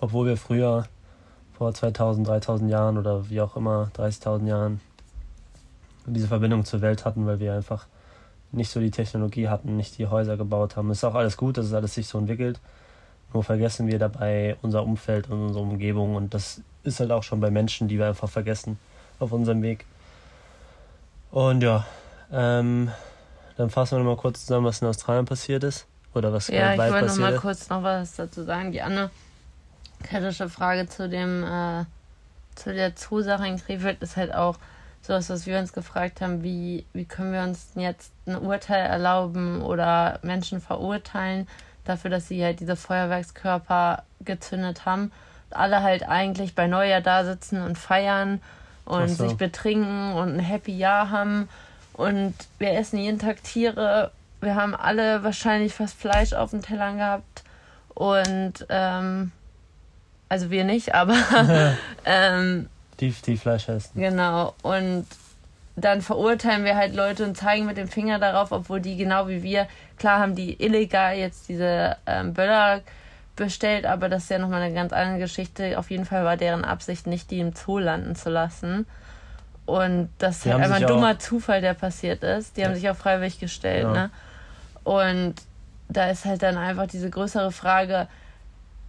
Obwohl 0.00 0.26
wir 0.26 0.36
früher 0.36 0.88
vor 1.56 1.72
2000, 1.72 2.26
3000 2.26 2.70
Jahren 2.70 2.98
oder 2.98 3.30
wie 3.30 3.40
auch 3.40 3.56
immer, 3.56 3.90
30.000 3.96 4.46
Jahren 4.46 4.80
diese 6.04 6.28
Verbindung 6.28 6.64
zur 6.64 6.82
Welt 6.82 7.04
hatten, 7.04 7.26
weil 7.26 7.40
wir 7.40 7.54
einfach 7.54 7.86
nicht 8.52 8.70
so 8.70 8.78
die 8.78 8.90
Technologie 8.90 9.48
hatten, 9.48 9.76
nicht 9.76 9.98
die 9.98 10.06
Häuser 10.06 10.36
gebaut 10.36 10.76
haben. 10.76 10.90
Ist 10.90 11.04
auch 11.04 11.14
alles 11.14 11.36
gut, 11.36 11.56
dass 11.56 11.66
es 11.66 11.72
alles 11.72 11.94
sich 11.94 12.08
so 12.08 12.18
entwickelt. 12.18 12.60
Nur 13.32 13.42
vergessen 13.42 13.86
wir 13.86 13.98
dabei 13.98 14.56
unser 14.62 14.82
Umfeld 14.82 15.30
und 15.30 15.46
unsere 15.46 15.64
Umgebung 15.64 16.14
und 16.14 16.34
das 16.34 16.60
ist 16.84 17.00
halt 17.00 17.10
auch 17.10 17.22
schon 17.22 17.40
bei 17.40 17.50
Menschen, 17.50 17.88
die 17.88 17.98
wir 17.98 18.06
einfach 18.06 18.28
vergessen 18.28 18.78
auf 19.18 19.32
unserem 19.32 19.62
Weg. 19.62 19.86
Und 21.30 21.62
ja, 21.62 21.86
ähm, 22.30 22.90
dann 23.56 23.70
fassen 23.70 23.96
wir 23.96 24.04
nochmal 24.04 24.16
kurz 24.16 24.42
zusammen, 24.42 24.66
was 24.66 24.82
in 24.82 24.88
Australien 24.88 25.24
passiert 25.24 25.64
ist. 25.64 25.86
Oder 26.14 26.32
was 26.32 26.48
ja, 26.48 26.54
weltweit 26.54 26.76
passiert 26.76 26.92
ist. 26.92 27.18
Ja, 27.18 27.28
ich 27.28 27.32
wollte 27.32 27.32
nochmal 27.32 27.40
kurz 27.40 27.68
noch 27.68 27.82
was 27.82 28.16
dazu 28.16 28.44
sagen. 28.44 28.72
Die 28.72 28.80
andere 28.80 29.10
kritische 30.06 30.48
Frage 30.48 30.88
zu 30.88 31.08
dem, 31.08 31.44
äh, 31.44 31.84
zu 32.54 32.72
der 32.72 32.96
Zusache 32.96 33.46
in 33.46 33.58
Krefeld 33.58 34.02
ist 34.02 34.16
halt 34.16 34.34
auch 34.34 34.56
sowas, 35.02 35.30
was 35.30 35.46
wir 35.46 35.58
uns 35.58 35.72
gefragt 35.72 36.20
haben, 36.20 36.42
wie, 36.42 36.84
wie 36.92 37.04
können 37.04 37.32
wir 37.32 37.42
uns 37.42 37.68
jetzt 37.74 38.12
ein 38.26 38.36
Urteil 38.36 38.86
erlauben 38.86 39.62
oder 39.62 40.18
Menschen 40.22 40.60
verurteilen 40.60 41.46
dafür, 41.84 42.10
dass 42.10 42.28
sie 42.28 42.42
halt 42.42 42.60
diese 42.60 42.76
Feuerwerkskörper 42.76 44.02
gezündet 44.24 44.84
haben. 44.84 45.12
Und 45.50 45.56
alle 45.56 45.82
halt 45.82 46.08
eigentlich 46.08 46.54
bei 46.54 46.66
Neujahr 46.66 47.00
da 47.00 47.24
sitzen 47.24 47.62
und 47.62 47.78
feiern 47.78 48.40
und 48.84 49.08
so. 49.08 49.28
sich 49.28 49.36
betrinken 49.36 50.12
und 50.14 50.34
ein 50.34 50.40
Happy 50.40 50.76
Jahr 50.76 51.10
haben. 51.10 51.48
Und 51.92 52.34
wir 52.58 52.72
essen 52.72 52.98
jeden 52.98 53.18
Tag 53.18 53.42
Tiere. 53.42 54.10
Wir 54.40 54.54
haben 54.54 54.74
alle 54.74 55.22
wahrscheinlich 55.22 55.74
fast 55.74 55.96
Fleisch 55.98 56.32
auf 56.32 56.50
den 56.50 56.62
Tellern 56.62 56.98
gehabt. 56.98 57.44
Und 57.94 58.66
ähm, 58.68 59.32
also 60.28 60.50
wir 60.50 60.64
nicht, 60.64 60.94
aber 60.94 61.14
ähm, 62.04 62.68
die, 63.00 63.10
die 63.10 63.36
Fleisch 63.36 63.68
essen. 63.68 64.00
Genau. 64.00 64.54
Und 64.62 65.06
dann 65.76 66.00
verurteilen 66.00 66.64
wir 66.64 66.76
halt 66.76 66.94
Leute 66.94 67.24
und 67.24 67.36
zeigen 67.36 67.66
mit 67.66 67.76
dem 67.76 67.88
Finger 67.88 68.18
darauf, 68.18 68.50
obwohl 68.50 68.80
die 68.80 68.96
genau 68.96 69.28
wie 69.28 69.42
wir, 69.42 69.68
klar 69.98 70.20
haben 70.20 70.34
die 70.34 70.62
illegal 70.62 71.16
jetzt 71.16 71.48
diese 71.48 71.96
ähm, 72.06 72.32
Böller 72.32 72.80
bestellt, 73.36 73.84
aber 73.84 74.08
das 74.08 74.24
ist 74.24 74.30
ja 74.30 74.38
nochmal 74.38 74.62
eine 74.62 74.74
ganz 74.74 74.94
andere 74.94 75.18
Geschichte. 75.18 75.78
Auf 75.78 75.90
jeden 75.90 76.06
Fall 76.06 76.24
war 76.24 76.38
deren 76.38 76.64
Absicht 76.64 77.06
nicht, 77.06 77.30
die 77.30 77.40
im 77.40 77.52
Zoo 77.54 77.78
landen 77.78 78.16
zu 78.16 78.30
lassen. 78.30 78.86
Und 79.66 80.08
das 80.18 80.38
ist 80.38 80.46
halt 80.46 80.62
einfach 80.62 80.76
ein 80.76 80.86
dummer 80.86 81.18
Zufall, 81.18 81.60
der 81.60 81.74
passiert 81.74 82.22
ist. 82.22 82.56
Die 82.56 82.62
ja. 82.62 82.68
haben 82.68 82.74
sich 82.74 82.88
auch 82.88 82.96
freiwillig 82.96 83.38
gestellt, 83.38 83.84
ja. 83.84 83.92
ne? 83.92 84.10
Und 84.84 85.34
da 85.88 86.08
ist 86.08 86.24
halt 86.24 86.42
dann 86.42 86.56
einfach 86.56 86.86
diese 86.86 87.10
größere 87.10 87.52
Frage, 87.52 88.08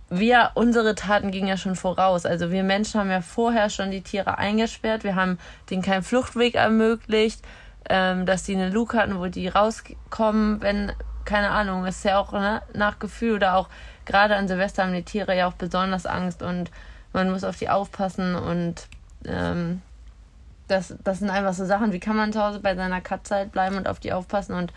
wir, 0.10 0.52
unsere 0.54 0.96
Taten 0.96 1.32
gingen 1.32 1.48
ja 1.48 1.58
schon 1.58 1.76
voraus. 1.76 2.26
Also 2.26 2.52
wir 2.52 2.64
Menschen 2.64 3.00
haben 3.00 3.12
ja 3.12 3.22
vorher 3.22 3.70
schon 3.70 3.92
die 3.92 4.02
Tiere 4.02 4.38
eingesperrt. 4.38 5.04
Wir 5.04 5.16
haben 5.16 5.38
denen 5.70 5.82
keinen 5.82 6.04
Fluchtweg 6.04 6.56
ermöglicht, 6.56 7.44
ähm, 7.90 8.26
dass 8.26 8.44
die 8.44 8.56
eine 8.56 8.70
Luke 8.70 8.98
hatten, 8.98 9.20
wo 9.20 9.26
die 9.28 9.48
rauskommen, 9.48 10.62
wenn, 10.62 10.94
keine 11.26 11.50
Ahnung, 11.50 11.86
ist 11.86 12.06
ja 12.06 12.20
auch 12.20 12.32
ne, 12.32 12.62
nach 12.74 13.00
Gefühl 13.00 13.36
oder 13.36 13.56
auch 13.56 13.70
gerade 14.06 14.36
an 14.36 14.48
Silvester 14.48 14.84
haben 14.84 14.94
die 14.94 15.04
Tiere 15.04 15.36
ja 15.36 15.48
auch 15.48 15.54
besonders 15.54 16.06
Angst 16.06 16.42
und 16.42 16.72
man 17.14 17.30
muss 17.30 17.44
auf 17.44 17.58
die 17.58 17.70
aufpassen 17.70 18.36
und 18.36 18.88
ähm, 19.26 19.82
das, 20.68 20.96
das 21.04 21.20
sind 21.20 21.30
einfach 21.30 21.54
so 21.54 21.66
Sachen, 21.66 21.92
wie 21.92 22.00
kann 22.00 22.16
man 22.16 22.34
zu 22.34 22.42
Hause 22.42 22.60
bei 22.60 22.76
seiner 22.76 23.02
Katze 23.02 23.36
halt 23.36 23.52
bleiben 23.52 23.76
und 23.76 23.88
auf 23.88 24.00
die 24.00 24.14
aufpassen 24.14 24.54
und 24.54 24.74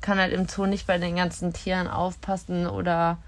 kann 0.00 0.18
halt 0.18 0.32
im 0.32 0.48
Zoo 0.48 0.66
nicht 0.66 0.86
bei 0.86 0.98
den 0.98 1.16
ganzen 1.16 1.52
Tieren 1.52 1.88
aufpassen 1.88 2.66
oder 2.66 3.18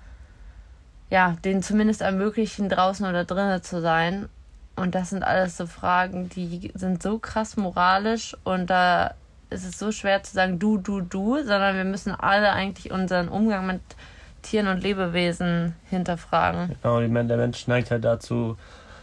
ja, 1.11 1.37
denen 1.45 1.63
zumindest 1.63 2.03
ermöglichen, 2.03 2.69
draußen 2.69 3.07
oder 3.07 3.25
drinnen 3.25 3.63
zu 3.63 3.81
sein. 3.81 4.29
Und 4.77 4.95
das 4.95 5.11
sind 5.11 5.23
alles 5.23 5.57
so 5.57 5.67
Fragen, 5.67 6.29
die 6.29 6.71
sind 6.75 7.03
so 7.03 7.19
krass 7.19 7.57
moralisch 7.57 8.37
und 8.45 8.71
da 8.71 9.15
ist 9.51 9.67
es 9.67 9.79
so 9.79 9.91
schwer 9.91 10.23
zu 10.23 10.35
sagen, 10.35 10.59
du, 10.59 10.77
du, 10.79 11.01
du, 11.01 11.37
sondern 11.39 11.77
wir 11.77 11.85
müssen 11.85 12.13
alle 12.15 12.53
eigentlich 12.53 12.93
unseren 12.93 13.29
Umgang 13.29 13.67
mit 13.67 13.81
Tieren 14.43 14.69
und 14.69 14.83
Lebewesen 14.83 15.75
hinterfragen. 15.91 16.77
Genau, 16.83 17.01
der 17.01 17.37
Mensch 17.37 17.67
neigt 17.67 17.91
halt 17.91 18.05
dazu, 18.05 18.57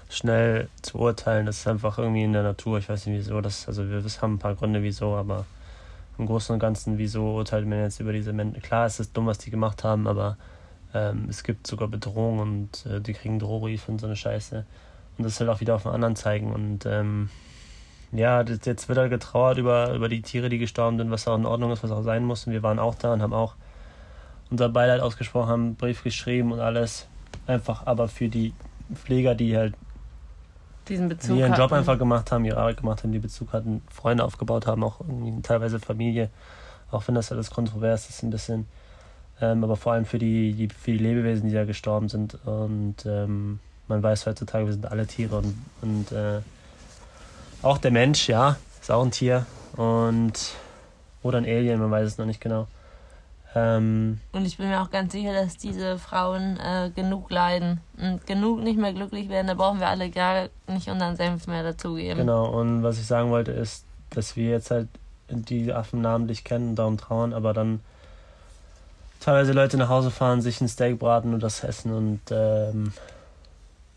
schnell 0.10 0.70
zu 0.82 1.00
urteilen. 1.00 1.46
Das 1.46 1.58
ist 1.58 1.68
einfach 1.68 1.98
irgendwie 1.98 2.24
in 2.24 2.34
der 2.34 2.44
Natur. 2.44 2.78
Ich 2.78 2.88
weiß 2.88 3.06
nicht 3.08 3.18
wieso. 3.18 3.42
Das, 3.42 3.68
also 3.68 3.90
wir 3.90 4.02
haben 4.22 4.36
ein 4.36 4.40
paar 4.40 4.56
Gründe 4.56 4.82
wieso, 4.82 5.16
aber 5.16 5.46
im 6.18 6.28
Großen 6.28 6.54
und 6.54 6.60
Ganzen, 6.60 6.98
wieso 6.98 7.36
urteilt 7.36 7.68
man 7.68 7.80
jetzt 7.80 8.00
über 8.00 8.14
diese 8.14 8.32
Menschen? 8.32 8.62
Klar, 8.62 8.86
es 8.86 9.00
ist 9.00 9.16
dumm, 9.18 9.26
was 9.26 9.40
die 9.40 9.52
gemacht 9.52 9.84
haben, 9.84 10.08
aber 10.08 10.38
ähm, 10.96 11.28
es 11.30 11.44
gibt 11.44 11.68
sogar 11.68 11.90
Bedrohungen 11.90 12.40
und 12.40 12.86
äh, 12.86 13.02
die 13.02 13.14
kriegen 13.14 13.38
Drohbrief 13.38 13.90
und 13.90 14.00
so 14.00 14.08
eine 14.08 14.16
Scheiße. 14.16 14.66
Und 15.18 15.24
das 15.24 15.40
halt 15.40 15.50
auch 15.50 15.60
wieder 15.60 15.76
auf 15.76 15.84
den 15.84 15.92
anderen 15.92 16.16
zeigen. 16.16 16.54
Und 16.54 16.86
ähm, 16.86 17.30
ja, 18.12 18.44
das, 18.44 18.60
jetzt 18.64 18.88
wird 18.88 18.98
halt 18.98 19.12
getrauert 19.12 19.58
über, 19.58 19.94
über 19.94 20.08
die 20.08 20.22
Tiere, 20.22 20.50
die 20.50 20.58
gestorben 20.58 20.98
sind, 20.98 21.12
was 21.12 21.28
auch 21.28 21.36
in 21.36 21.46
Ordnung 21.46 21.72
ist, 21.72 21.84
was 21.84 21.92
auch 21.92 22.02
sein 22.02 22.24
muss. 22.24 22.48
Und 22.48 22.54
wir 22.54 22.64
waren 22.64 22.80
auch 22.80 22.96
da 22.96 23.14
und 23.14 23.22
haben 23.22 23.34
auch 23.34 23.56
unser 24.50 24.70
Beileid 24.70 25.02
ausgesprochen, 25.02 25.50
haben 25.50 25.64
einen 25.64 25.76
Brief 25.76 26.04
geschrieben 26.04 26.54
und 26.54 26.62
alles. 26.62 27.08
Einfach 27.46 27.86
aber 27.86 28.08
für 28.08 28.30
die 28.30 28.54
Pfleger, 28.94 29.36
die 29.36 29.58
halt 29.58 29.74
diesen 30.88 31.10
Bezug 31.10 31.36
die 31.36 31.42
ihren 31.42 31.56
Job 31.56 31.72
einfach 31.74 31.98
gemacht 31.98 32.32
haben, 32.32 32.46
ihre 32.46 32.58
Arbeit 32.58 32.78
gemacht 32.78 33.04
haben, 33.04 33.12
die 33.12 33.20
Bezug 33.20 33.52
hatten, 33.54 33.82
Freunde 33.90 34.24
aufgebaut 34.24 34.68
haben, 34.68 34.84
auch 34.84 35.02
irgendwie 35.02 35.42
teilweise 35.42 35.80
Familie. 35.80 36.30
Auch 36.92 37.08
wenn 37.08 37.16
das 37.16 37.32
alles 37.32 37.50
kontrovers 37.50 38.08
ist, 38.10 38.24
ein 38.24 38.30
bisschen 38.30 38.68
ähm, 39.42 39.64
aber 39.64 39.76
vor 39.76 39.94
allem 39.94 40.06
für 40.06 40.20
die, 40.20 40.54
die, 40.54 40.70
für 40.70 40.92
die 40.92 40.98
Lebewesen, 40.98 41.50
die 41.50 41.56
da 41.56 41.66
gestorben 41.66 42.10
sind. 42.10 42.38
Und 42.46 43.06
ähm, 43.06 43.60
man 43.88 44.02
weiß 44.02 44.26
heutzutage, 44.26 44.66
wir 44.66 44.74
sind 44.74 44.86
alle 44.86 45.08
Tiere 45.08 45.38
und, 45.38 45.56
und 45.82 46.12
äh, 46.12 46.40
auch 47.62 47.78
der 47.78 47.92
Mensch, 47.92 48.30
ja, 48.30 48.58
ist 48.82 48.92
auch 48.92 49.04
ein 49.04 49.12
Tier 49.12 49.46
und 49.76 50.34
oder 51.24 51.40
ein 51.40 51.46
Alien, 51.46 51.80
man 51.80 51.92
weiß 51.92 52.08
es 52.08 52.18
noch 52.18 52.26
nicht 52.26 52.40
genau. 52.40 52.68
Ähm, 53.56 54.20
und 54.34 54.46
ich 54.46 54.58
bin 54.58 54.68
mir 54.68 54.82
auch 54.82 54.92
ganz 54.92 55.14
sicher, 55.14 55.34
dass 55.34 55.58
diese 55.58 55.98
Frauen 55.98 56.60
äh, 56.60 56.92
genug 56.94 57.32
leiden 57.32 57.80
und 57.98 58.28
genug 58.28 58.62
nicht 58.62 58.78
mehr 58.78 58.94
glücklich 58.94 59.30
werden. 59.30 59.48
Da 59.48 59.54
brauchen 59.54 59.80
wir 59.80 59.88
alle 59.88 60.10
gar 60.10 60.50
nicht 60.68 60.90
unseren 60.90 61.16
Senf 61.16 61.48
mehr 61.48 61.64
dazugeben. 61.64 62.20
Genau, 62.20 62.48
und 62.48 62.84
was 62.84 63.00
ich 63.00 63.08
sagen 63.08 63.30
wollte 63.32 63.52
ist, 63.52 63.86
dass 64.10 64.36
wir 64.36 64.52
jetzt 64.52 64.72
halt 64.72 64.90
die 65.30 65.72
Affen 65.74 66.02
namentlich 66.02 66.44
kennen 66.44 66.70
und 66.70 66.76
darum 66.76 66.98
trauern, 66.98 67.34
aber 67.34 67.54
dann 67.54 67.80
teilweise 69.20 69.54
Leute 69.54 69.78
nach 69.78 69.90
Hause 69.90 70.12
fahren, 70.12 70.42
sich 70.42 70.62
ein 70.62 70.68
Steak 70.68 71.00
braten 71.00 71.34
und 71.34 71.42
das 71.42 71.64
essen. 71.64 71.94
Und 71.94 72.22
ähm, 72.32 72.94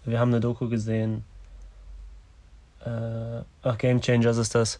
wir 0.04 0.20
haben 0.20 0.30
eine 0.30 0.40
Doku 0.40 0.68
gesehen. 0.68 1.24
Äh, 2.84 3.42
ach, 3.62 3.78
Game 3.78 4.00
Changers 4.00 4.36
ist 4.36 4.54
das. 4.54 4.78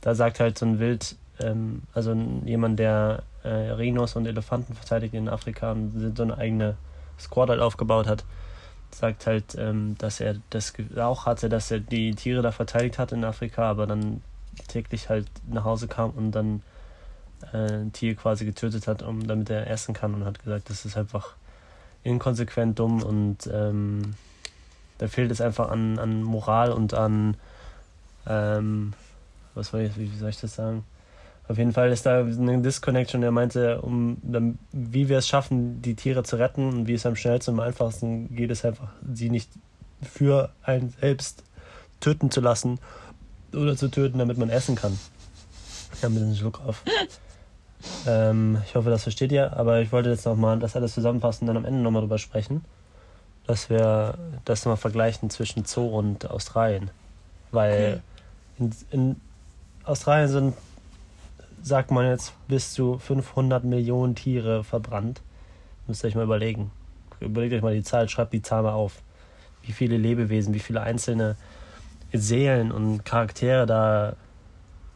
Da 0.00 0.14
sagt 0.14 0.40
halt 0.40 0.58
so 0.58 0.66
ein 0.66 0.78
Wild, 0.78 1.16
ähm, 1.40 1.82
also 1.94 2.14
jemand, 2.44 2.78
der 2.78 3.22
äh, 3.42 3.48
Rhinos 3.48 4.16
und 4.16 4.26
Elefanten 4.26 4.74
verteidigt 4.74 5.14
in 5.14 5.28
Afrika 5.28 5.72
und 5.72 6.14
so 6.16 6.22
eine 6.22 6.36
eigene 6.38 6.76
Squad 7.18 7.50
halt 7.50 7.60
aufgebaut 7.60 8.06
hat, 8.06 8.24
sagt 8.90 9.26
halt, 9.26 9.54
ähm, 9.56 9.96
dass 9.98 10.20
er 10.20 10.36
das 10.50 10.72
auch 10.96 11.26
hatte, 11.26 11.48
dass 11.48 11.70
er 11.70 11.80
die 11.80 12.14
Tiere 12.14 12.42
da 12.42 12.52
verteidigt 12.52 12.98
hat 12.98 13.12
in 13.12 13.24
Afrika, 13.24 13.70
aber 13.70 13.86
dann 13.86 14.22
täglich 14.68 15.08
halt 15.08 15.26
nach 15.48 15.64
Hause 15.64 15.88
kam 15.88 16.10
und 16.10 16.32
dann 16.32 16.62
äh, 17.52 17.72
ein 17.72 17.92
Tier 17.92 18.14
quasi 18.14 18.44
getötet 18.44 18.86
hat, 18.86 19.02
um 19.02 19.26
damit 19.26 19.50
er 19.50 19.68
essen 19.68 19.94
kann 19.94 20.14
und 20.14 20.24
hat 20.24 20.42
gesagt, 20.42 20.70
das 20.70 20.84
ist 20.84 20.96
einfach 20.96 21.34
inkonsequent 22.02 22.78
dumm 22.78 23.02
und 23.02 23.48
ähm, 23.52 24.14
da 24.98 25.08
fehlt 25.08 25.30
es 25.30 25.40
einfach 25.40 25.70
an, 25.70 25.98
an 25.98 26.22
Moral 26.22 26.72
und 26.72 26.94
an 26.94 27.36
ähm, 28.26 28.92
was 29.54 29.68
soll 29.68 29.82
ich, 29.82 29.96
wie 29.96 30.08
soll 30.18 30.30
ich 30.30 30.40
das 30.40 30.54
sagen? 30.54 30.84
Auf 31.48 31.58
jeden 31.58 31.72
Fall 31.72 31.90
ist 31.90 32.06
da 32.06 32.20
eine 32.20 32.62
Disconnection. 32.62 33.22
Er 33.24 33.32
meinte, 33.32 33.80
um 33.82 34.18
wie 34.72 35.08
wir 35.08 35.18
es 35.18 35.26
schaffen, 35.26 35.82
die 35.82 35.96
Tiere 35.96 36.22
zu 36.22 36.36
retten 36.36 36.68
und 36.68 36.86
wie 36.86 36.94
es 36.94 37.06
am 37.06 37.16
schnellsten 37.16 37.54
und 37.54 37.60
am 37.60 37.66
einfachsten 37.66 38.36
geht, 38.36 38.52
es 38.52 38.64
einfach, 38.64 38.92
sie 39.12 39.30
nicht 39.30 39.50
für 40.00 40.50
einen 40.62 40.94
selbst 41.00 41.42
töten 41.98 42.30
zu 42.30 42.40
lassen 42.40 42.78
oder 43.52 43.76
zu 43.76 43.88
töten, 43.88 44.18
damit 44.18 44.38
man 44.38 44.48
essen 44.48 44.76
kann. 44.76 44.96
Ich 45.94 46.04
habe 46.04 46.14
ein 46.14 46.20
bisschen 46.20 46.36
Schluck 46.36 46.60
auf. 46.64 46.84
ähm, 48.06 48.58
ich 48.66 48.74
hoffe, 48.74 48.90
das 48.90 49.02
versteht 49.02 49.32
ihr, 49.32 49.56
aber 49.56 49.80
ich 49.80 49.92
wollte 49.92 50.10
jetzt 50.10 50.26
nochmal 50.26 50.58
das 50.58 50.76
alles 50.76 50.94
zusammenfassen 50.94 51.44
und 51.44 51.54
dann 51.54 51.56
am 51.56 51.64
Ende 51.64 51.80
nochmal 51.80 52.02
drüber 52.02 52.18
sprechen, 52.18 52.64
dass 53.46 53.70
wir 53.70 54.18
das 54.44 54.64
nochmal 54.64 54.76
vergleichen 54.76 55.30
zwischen 55.30 55.64
Zoo 55.64 55.86
und 55.86 56.30
Australien. 56.30 56.90
Weil 57.50 58.02
in, 58.58 58.70
in 58.90 59.16
Australien 59.84 60.28
sind, 60.28 60.54
sagt 61.62 61.90
man 61.90 62.06
jetzt, 62.06 62.32
bis 62.48 62.72
zu 62.72 62.98
500 62.98 63.64
Millionen 63.64 64.14
Tiere 64.14 64.64
verbrannt. 64.64 65.20
Müsst 65.86 66.04
ihr 66.04 66.08
euch 66.08 66.14
mal 66.14 66.24
überlegen. 66.24 66.70
Überlegt 67.18 67.54
euch 67.54 67.62
mal 67.62 67.74
die 67.74 67.82
Zahl, 67.82 68.08
schreibt 68.08 68.32
die 68.32 68.42
Zahl 68.42 68.62
mal 68.62 68.72
auf. 68.72 69.02
Wie 69.62 69.72
viele 69.72 69.96
Lebewesen, 69.96 70.54
wie 70.54 70.60
viele 70.60 70.80
einzelne 70.80 71.36
Seelen 72.12 72.72
und 72.72 73.04
Charaktere 73.04 73.66
da 73.66 74.14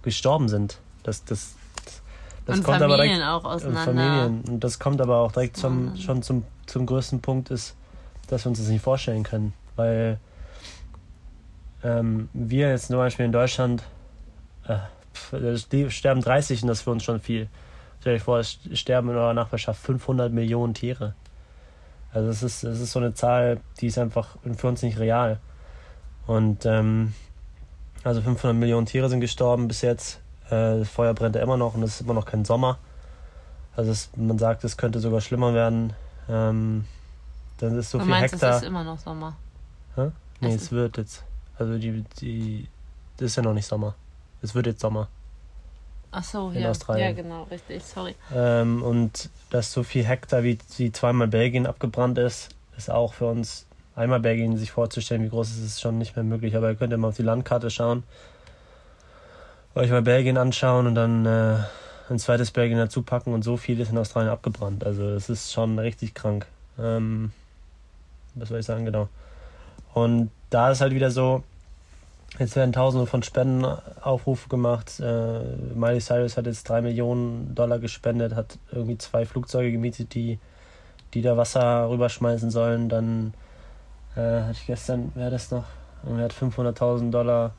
gestorben 0.02 0.48
sind. 0.48 0.78
Das, 1.02 1.24
das, 1.24 1.54
das 2.46 2.58
und 2.58 2.64
kommt 2.64 2.78
Familien 2.78 2.92
aber 2.92 3.02
direkt, 3.02 3.24
auch 3.24 3.44
auseinander. 3.44 3.84
Familien. 3.84 4.44
Und 4.48 4.64
das 4.64 4.78
kommt 4.78 5.00
aber 5.00 5.18
auch 5.18 5.32
direkt 5.32 5.56
zum, 5.56 5.96
schon 5.96 6.22
zum, 6.22 6.44
zum 6.66 6.86
größten 6.86 7.20
Punkt 7.20 7.50
ist, 7.50 7.74
dass 8.28 8.44
wir 8.44 8.50
uns 8.50 8.58
das 8.58 8.68
nicht 8.68 8.82
vorstellen 8.82 9.22
können. 9.22 9.54
Weil 9.76 10.18
ähm, 11.82 12.28
wir 12.32 12.70
jetzt 12.70 12.88
zum 12.88 12.96
Beispiel 12.96 13.26
in 13.26 13.32
Deutschland 13.32 13.82
äh, 14.66 15.90
sterben 15.90 16.20
30 16.20 16.62
und 16.62 16.68
das 16.68 16.78
ist 16.78 16.84
für 16.84 16.90
uns 16.90 17.04
schon 17.04 17.20
viel. 17.20 17.48
Stell 18.00 18.14
dir 18.14 18.20
vor, 18.20 18.38
es 18.38 18.58
sterben 18.74 19.08
in 19.10 19.16
eurer 19.16 19.34
Nachbarschaft 19.34 19.80
500 19.80 20.32
Millionen 20.32 20.74
Tiere. 20.74 21.14
Also 22.12 22.28
es 22.28 22.42
ist, 22.42 22.62
es 22.62 22.80
ist 22.80 22.92
so 22.92 23.00
eine 23.00 23.14
Zahl, 23.14 23.60
die 23.80 23.86
ist 23.86 23.98
einfach 23.98 24.36
für 24.56 24.68
uns 24.68 24.82
nicht 24.82 24.98
real. 24.98 25.40
Und 26.26 26.66
ähm, 26.66 27.14
also 28.02 28.20
500 28.20 28.56
Millionen 28.56 28.86
Tiere 28.86 29.08
sind 29.08 29.20
gestorben 29.20 29.68
bis 29.68 29.80
jetzt. 29.80 30.20
Äh, 30.46 30.78
das 30.78 30.88
Feuer 30.88 31.14
brennt 31.14 31.36
ja 31.36 31.42
immer 31.42 31.56
noch 31.56 31.74
und 31.74 31.82
es 31.82 31.96
ist 31.96 32.00
immer 32.02 32.14
noch 32.14 32.26
kein 32.26 32.44
Sommer. 32.44 32.78
Also 33.76 33.90
es, 33.90 34.10
man 34.16 34.38
sagt, 34.38 34.64
es 34.64 34.76
könnte 34.76 35.00
sogar 35.00 35.20
schlimmer 35.20 35.54
werden. 35.54 35.92
Ähm, 36.28 36.84
dann 37.58 37.78
ist 37.78 37.90
so 37.90 37.98
du 37.98 38.04
viel 38.04 38.10
meinst, 38.10 38.34
Hektar. 38.34 38.50
Es 38.50 38.62
ist 38.62 38.68
immer 38.68 38.84
noch 38.84 38.98
Sommer. 38.98 39.36
Hä? 39.96 40.10
Nee, 40.40 40.54
es, 40.54 40.62
es 40.62 40.72
wird 40.72 40.96
jetzt. 40.96 41.24
Also 41.58 41.78
die, 41.78 42.04
die, 42.20 42.68
das 43.16 43.26
ist 43.26 43.36
ja 43.36 43.42
noch 43.42 43.54
nicht 43.54 43.66
Sommer. 43.66 43.94
Es 44.42 44.54
wird 44.54 44.66
jetzt 44.66 44.80
Sommer. 44.80 45.08
Ach 46.10 46.22
so, 46.22 46.50
in 46.50 46.62
ja. 46.62 46.70
Australien. 46.70 47.08
Ja, 47.08 47.22
genau, 47.22 47.42
richtig, 47.44 47.82
sorry. 47.82 48.14
Ähm, 48.32 48.82
und 48.82 49.30
dass 49.50 49.72
so 49.72 49.82
viel 49.82 50.04
Hektar 50.04 50.44
wie, 50.44 50.58
wie 50.76 50.92
zweimal 50.92 51.26
Belgien 51.26 51.66
abgebrannt 51.66 52.18
ist, 52.18 52.50
ist 52.76 52.90
auch 52.90 53.14
für 53.14 53.26
uns, 53.26 53.66
einmal 53.96 54.20
Belgien 54.20 54.56
sich 54.56 54.70
vorzustellen, 54.70 55.24
wie 55.24 55.28
groß 55.28 55.50
es 55.50 55.58
ist, 55.58 55.64
ist 55.64 55.80
schon 55.80 55.98
nicht 55.98 56.14
mehr 56.14 56.24
möglich. 56.24 56.56
Aber 56.56 56.70
ihr 56.70 56.76
könnt 56.76 56.92
ja 56.92 56.98
mal 56.98 57.08
auf 57.08 57.16
die 57.16 57.22
Landkarte 57.22 57.70
schauen, 57.70 58.04
euch 59.74 59.90
mal 59.90 60.02
Belgien 60.02 60.36
anschauen 60.36 60.86
und 60.86 60.94
dann 60.94 61.26
äh, 61.26 61.56
ein 62.10 62.18
zweites 62.18 62.50
Belgien 62.50 62.78
dazu 62.78 63.02
packen 63.02 63.32
und 63.32 63.42
so 63.42 63.56
viel 63.56 63.80
ist 63.80 63.90
in 63.90 63.98
Australien 63.98 64.30
abgebrannt. 64.30 64.84
Also 64.84 65.08
es 65.10 65.28
ist 65.28 65.52
schon 65.52 65.78
richtig 65.78 66.14
krank. 66.14 66.46
Ähm, 66.78 67.32
was 68.34 68.48
soll 68.48 68.60
ich 68.60 68.66
sagen, 68.66 68.84
genau. 68.84 69.08
Und 69.92 70.30
da 70.50 70.70
ist 70.70 70.80
halt 70.80 70.94
wieder 70.94 71.10
so, 71.10 71.44
Jetzt 72.38 72.56
werden 72.56 72.72
tausende 72.72 73.06
von 73.06 73.22
Spendenaufrufe 73.22 74.48
gemacht. 74.48 74.98
Äh, 74.98 75.38
Miley 75.74 76.00
Cyrus 76.00 76.36
hat 76.36 76.46
jetzt 76.46 76.68
drei 76.68 76.80
Millionen 76.80 77.54
Dollar 77.54 77.78
gespendet, 77.78 78.34
hat 78.34 78.58
irgendwie 78.72 78.98
zwei 78.98 79.24
Flugzeuge 79.24 79.70
gemietet, 79.70 80.14
die, 80.14 80.40
die 81.14 81.22
da 81.22 81.36
Wasser 81.36 81.88
rüberschmeißen 81.88 82.50
sollen. 82.50 82.88
Dann 82.88 83.34
äh, 84.16 84.40
hatte 84.42 84.58
ich 84.60 84.66
gestern, 84.66 85.12
wer 85.14 85.30
das 85.30 85.52
noch? 85.52 85.64
Er 86.04 86.24
hat 86.24 86.34
500.000 86.34 87.12
Dollar 87.12 87.52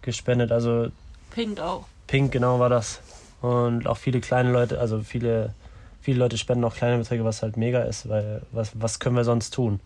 gespendet. 0.00 0.50
Also 0.50 0.88
Pink 1.30 1.60
auch. 1.60 1.84
Pink, 2.06 2.32
genau 2.32 2.58
war 2.58 2.68
das. 2.68 3.00
Und 3.40 3.86
auch 3.86 3.96
viele 3.96 4.20
kleine 4.20 4.50
Leute, 4.50 4.78
also 4.80 5.00
viele, 5.00 5.54
viele 6.00 6.18
Leute 6.18 6.36
spenden 6.38 6.64
auch 6.64 6.74
kleine 6.74 6.98
Beträge, 6.98 7.24
was 7.24 7.42
halt 7.42 7.56
mega 7.56 7.82
ist, 7.82 8.08
weil 8.08 8.42
was, 8.52 8.72
was 8.74 8.98
können 8.98 9.16
wir 9.16 9.24
sonst 9.24 9.54
tun? 9.54 9.80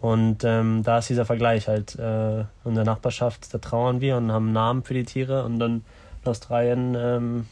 Und 0.00 0.44
ähm, 0.44 0.82
da 0.84 0.98
ist 0.98 1.08
dieser 1.08 1.24
Vergleich 1.24 1.66
halt. 1.66 1.98
Äh, 1.98 2.40
in 2.64 2.74
der 2.74 2.84
Nachbarschaft, 2.84 3.52
da 3.52 3.58
trauern 3.58 4.00
wir 4.00 4.16
und 4.16 4.30
haben 4.30 4.52
Namen 4.52 4.84
für 4.84 4.94
die 4.94 5.04
Tiere 5.04 5.44
und 5.44 5.58
dann 5.58 5.84
in 6.22 6.30
Australien 6.30 6.94
ähm, 6.96 7.46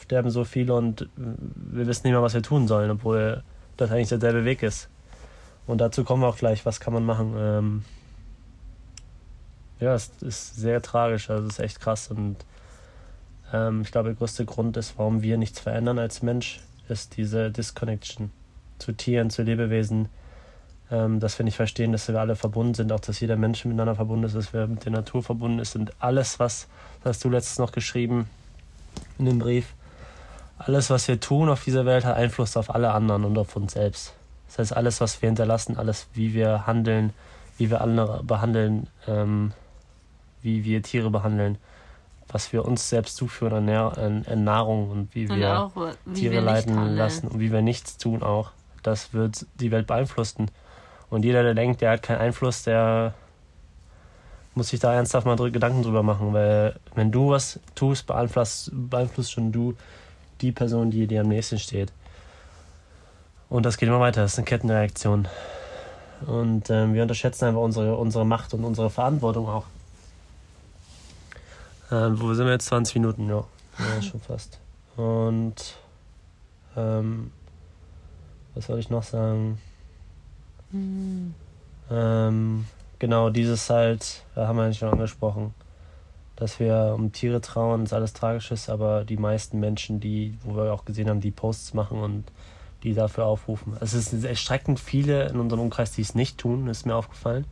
sterben 0.00 0.30
so 0.30 0.44
viele 0.44 0.74
und 0.74 1.08
wir 1.16 1.86
wissen 1.86 2.06
nicht 2.06 2.12
mehr, 2.12 2.22
was 2.22 2.34
wir 2.34 2.42
tun 2.42 2.66
sollen, 2.68 2.90
obwohl 2.90 3.42
das 3.76 3.90
eigentlich 3.90 4.08
derselbe 4.08 4.44
Weg 4.44 4.62
ist. 4.62 4.88
Und 5.66 5.80
dazu 5.80 6.04
kommen 6.04 6.22
wir 6.22 6.28
auch 6.28 6.36
gleich, 6.36 6.64
was 6.66 6.80
kann 6.80 6.92
man 6.92 7.04
machen. 7.04 7.34
Ähm, 7.38 7.84
ja, 9.82 9.94
es 9.94 10.10
ist 10.20 10.56
sehr 10.56 10.80
tragisch, 10.80 11.28
also 11.28 11.46
es 11.46 11.54
ist 11.54 11.58
echt 11.58 11.80
krass. 11.80 12.08
Und 12.08 12.36
ähm, 13.52 13.82
ich 13.82 13.90
glaube, 13.90 14.10
der 14.10 14.16
größte 14.16 14.44
Grund 14.44 14.76
ist, 14.76 14.94
warum 14.96 15.22
wir 15.22 15.36
nichts 15.36 15.58
verändern 15.58 15.98
als 15.98 16.22
Mensch, 16.22 16.60
ist 16.88 17.16
diese 17.16 17.50
Disconnection 17.50 18.30
zu 18.78 18.92
Tieren, 18.92 19.30
zu 19.30 19.42
Lebewesen, 19.42 20.08
ähm, 20.90 21.18
dass 21.18 21.38
wir 21.38 21.44
nicht 21.44 21.56
verstehen, 21.56 21.90
dass 21.90 22.06
wir 22.06 22.18
alle 22.20 22.36
verbunden 22.36 22.74
sind, 22.74 22.92
auch 22.92 23.00
dass 23.00 23.18
jeder 23.18 23.36
Mensch 23.36 23.64
miteinander 23.64 23.96
verbunden 23.96 24.24
ist, 24.24 24.36
dass 24.36 24.52
wir 24.52 24.68
mit 24.68 24.84
der 24.84 24.92
Natur 24.92 25.22
verbunden 25.22 25.58
ist 25.58 25.74
und 25.74 25.92
alles, 26.00 26.38
was, 26.38 26.68
hast 27.04 27.24
du 27.24 27.28
letztens 27.28 27.58
noch 27.58 27.72
geschrieben 27.72 28.28
in 29.18 29.24
dem 29.24 29.40
Brief, 29.40 29.74
alles, 30.58 30.90
was 30.90 31.08
wir 31.08 31.18
tun 31.18 31.48
auf 31.48 31.64
dieser 31.64 31.86
Welt, 31.86 32.04
hat 32.04 32.16
Einfluss 32.16 32.56
auf 32.56 32.72
alle 32.72 32.92
anderen 32.92 33.24
und 33.24 33.36
auf 33.36 33.56
uns 33.56 33.72
selbst. 33.72 34.14
Das 34.46 34.58
heißt, 34.58 34.76
alles, 34.76 35.00
was 35.00 35.20
wir 35.22 35.28
hinterlassen, 35.28 35.76
alles, 35.76 36.06
wie 36.12 36.34
wir 36.34 36.66
handeln, 36.66 37.12
wie 37.58 37.70
wir 37.70 37.80
andere 37.80 38.22
behandeln, 38.22 38.86
ähm, 39.08 39.52
wie 40.42 40.64
wir 40.64 40.82
Tiere 40.82 41.10
behandeln, 41.10 41.58
was 42.28 42.52
wir 42.52 42.64
uns 42.64 42.88
selbst 42.88 43.16
zuführen 43.16 43.68
an, 43.68 44.24
an 44.26 44.44
Nahrung 44.44 44.90
und 44.90 45.14
wie 45.14 45.28
wir 45.28 45.60
auch, 45.60 45.72
wie 46.04 46.14
Tiere 46.14 46.34
wir 46.34 46.40
leiden 46.40 46.96
lassen 46.96 47.28
und 47.28 47.40
wie 47.40 47.52
wir 47.52 47.62
nichts 47.62 47.98
tun 47.98 48.22
auch, 48.22 48.50
das 48.82 49.12
wird 49.12 49.46
die 49.60 49.70
Welt 49.70 49.86
beeinflussen. 49.86 50.50
Und 51.10 51.24
jeder, 51.24 51.42
der 51.42 51.54
denkt, 51.54 51.80
der 51.80 51.90
hat 51.90 52.02
keinen 52.02 52.18
Einfluss, 52.18 52.62
der 52.62 53.14
muss 54.54 54.68
sich 54.68 54.80
da 54.80 54.94
ernsthaft 54.94 55.26
mal 55.26 55.36
Gedanken 55.50 55.82
drüber 55.82 56.02
machen, 56.02 56.32
weil 56.32 56.76
wenn 56.94 57.10
du 57.10 57.30
was 57.30 57.60
tust, 57.74 58.06
beeinflusst, 58.06 58.70
beeinflusst 58.72 59.32
schon 59.32 59.52
du 59.52 59.74
die 60.40 60.52
Person, 60.52 60.90
die 60.90 61.06
dir 61.06 61.22
am 61.22 61.28
nächsten 61.28 61.58
steht. 61.58 61.92
Und 63.48 63.66
das 63.66 63.76
geht 63.76 63.88
immer 63.88 64.00
weiter, 64.00 64.22
das 64.22 64.32
ist 64.32 64.38
eine 64.38 64.46
Kettenreaktion. 64.46 65.28
Und 66.26 66.70
ähm, 66.70 66.94
wir 66.94 67.02
unterschätzen 67.02 67.46
einfach 67.46 67.60
unsere, 67.60 67.96
unsere 67.96 68.24
Macht 68.24 68.54
und 68.54 68.64
unsere 68.64 68.90
Verantwortung 68.90 69.48
auch. 69.48 69.64
Ähm, 71.92 72.18
wo 72.20 72.32
sind 72.32 72.46
wir 72.46 72.52
jetzt? 72.52 72.66
20 72.66 72.94
Minuten, 72.96 73.28
ja. 73.28 73.44
ja 73.78 74.02
schon 74.02 74.20
fast. 74.20 74.58
Und 74.96 75.76
ähm, 76.74 77.30
was 78.54 78.66
soll 78.66 78.78
ich 78.78 78.88
noch 78.88 79.02
sagen? 79.02 79.58
Mhm. 80.70 81.34
Ähm, 81.90 82.64
genau, 82.98 83.28
dieses 83.28 83.68
halt, 83.68 84.24
da 84.34 84.48
haben 84.48 84.56
wir 84.56 84.66
ja 84.66 84.72
schon 84.72 84.88
angesprochen, 84.88 85.52
dass 86.36 86.58
wir 86.58 86.94
um 86.96 87.12
Tiere 87.12 87.42
trauen, 87.42 87.84
ist 87.84 87.92
alles 87.92 88.14
Tragisches, 88.14 88.70
aber 88.70 89.04
die 89.04 89.18
meisten 89.18 89.60
Menschen, 89.60 90.00
die, 90.00 90.38
wo 90.44 90.56
wir 90.56 90.72
auch 90.72 90.86
gesehen 90.86 91.10
haben, 91.10 91.20
die 91.20 91.30
Posts 91.30 91.74
machen 91.74 91.98
und 92.00 92.24
die 92.84 92.94
dafür 92.94 93.26
aufrufen. 93.26 93.76
Es 93.80 93.92
ist 93.92 94.24
erschreckend 94.24 94.80
viele 94.80 95.28
in 95.28 95.38
unserem 95.38 95.60
Umkreis, 95.62 95.92
die 95.92 96.02
es 96.02 96.14
nicht 96.14 96.38
tun, 96.38 96.68
ist 96.68 96.86
mir 96.86 96.96
aufgefallen. 96.96 97.44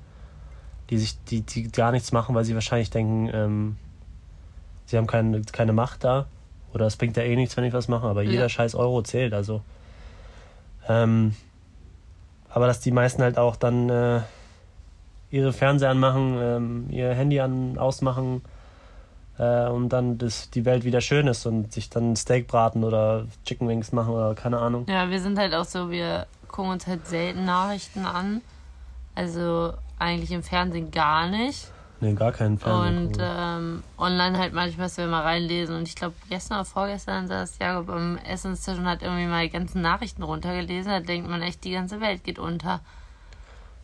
Die 0.88 0.98
sich, 0.98 1.22
die, 1.24 1.42
die 1.42 1.70
gar 1.70 1.92
nichts 1.92 2.10
machen, 2.10 2.34
weil 2.34 2.44
sie 2.44 2.54
wahrscheinlich 2.54 2.90
denken, 2.90 3.30
ähm, 3.32 3.76
sie 4.90 4.96
haben 4.96 5.06
keine, 5.06 5.42
keine 5.42 5.72
Macht 5.72 6.04
da. 6.04 6.26
Oder 6.72 6.86
es 6.86 6.96
bringt 6.96 7.16
ja 7.16 7.24
eh 7.24 7.34
nichts, 7.34 7.56
wenn 7.56 7.64
ich 7.64 7.72
was 7.72 7.88
mache, 7.88 8.06
aber 8.06 8.22
ja. 8.22 8.30
jeder 8.30 8.48
scheiß 8.48 8.74
Euro 8.74 9.02
zählt. 9.02 9.34
Also 9.34 9.62
ähm, 10.88 11.34
aber 12.48 12.66
dass 12.66 12.80
die 12.80 12.90
meisten 12.90 13.22
halt 13.22 13.38
auch 13.38 13.56
dann 13.56 13.88
äh, 13.88 14.20
ihre 15.30 15.52
Fernseher 15.52 15.90
anmachen, 15.90 16.36
ähm, 16.40 16.86
ihr 16.90 17.14
Handy 17.14 17.40
an, 17.40 17.78
ausmachen, 17.78 18.42
äh, 19.38 19.68
und 19.68 19.90
dann 19.90 20.18
das, 20.18 20.50
die 20.50 20.64
Welt 20.64 20.84
wieder 20.84 21.00
schön 21.00 21.28
ist 21.28 21.46
und 21.46 21.72
sich 21.72 21.90
dann 21.90 22.16
Steak 22.16 22.48
braten 22.48 22.82
oder 22.82 23.26
Chicken 23.44 23.68
Wings 23.68 23.92
machen 23.92 24.12
oder 24.12 24.34
keine 24.34 24.58
Ahnung. 24.58 24.84
Ja, 24.88 25.08
wir 25.10 25.20
sind 25.20 25.38
halt 25.38 25.54
auch 25.54 25.64
so, 25.64 25.90
wir 25.90 26.26
gucken 26.48 26.72
uns 26.72 26.86
halt 26.86 27.06
selten 27.06 27.44
Nachrichten 27.44 28.04
an. 28.04 28.40
Also 29.14 29.72
eigentlich 29.98 30.32
im 30.32 30.42
Fernsehen 30.42 30.90
gar 30.90 31.28
nicht. 31.28 31.70
Nee, 32.00 32.14
gar 32.14 32.32
keinen 32.32 32.58
Fernsehen. 32.58 33.06
Und 33.06 33.18
ähm, 33.20 33.82
online 33.98 34.38
halt 34.38 34.54
manchmal, 34.54 34.86
dass 34.86 34.96
wir 34.96 35.06
mal 35.06 35.22
reinlesen. 35.22 35.76
Und 35.76 35.86
ich 35.86 35.94
glaube, 35.94 36.14
gestern 36.30 36.56
oder 36.56 36.64
vorgestern 36.64 37.28
saß 37.28 37.58
Jakob 37.58 37.90
am 37.90 38.16
Essenstisch 38.18 38.78
und 38.78 38.86
hat 38.86 39.02
irgendwie 39.02 39.26
mal 39.26 39.44
die 39.44 39.50
ganzen 39.50 39.82
Nachrichten 39.82 40.22
runtergelesen. 40.22 40.90
Da 40.90 41.00
denkt 41.00 41.28
man 41.28 41.42
echt, 41.42 41.62
die 41.64 41.72
ganze 41.72 42.00
Welt 42.00 42.24
geht 42.24 42.38
unter. 42.38 42.80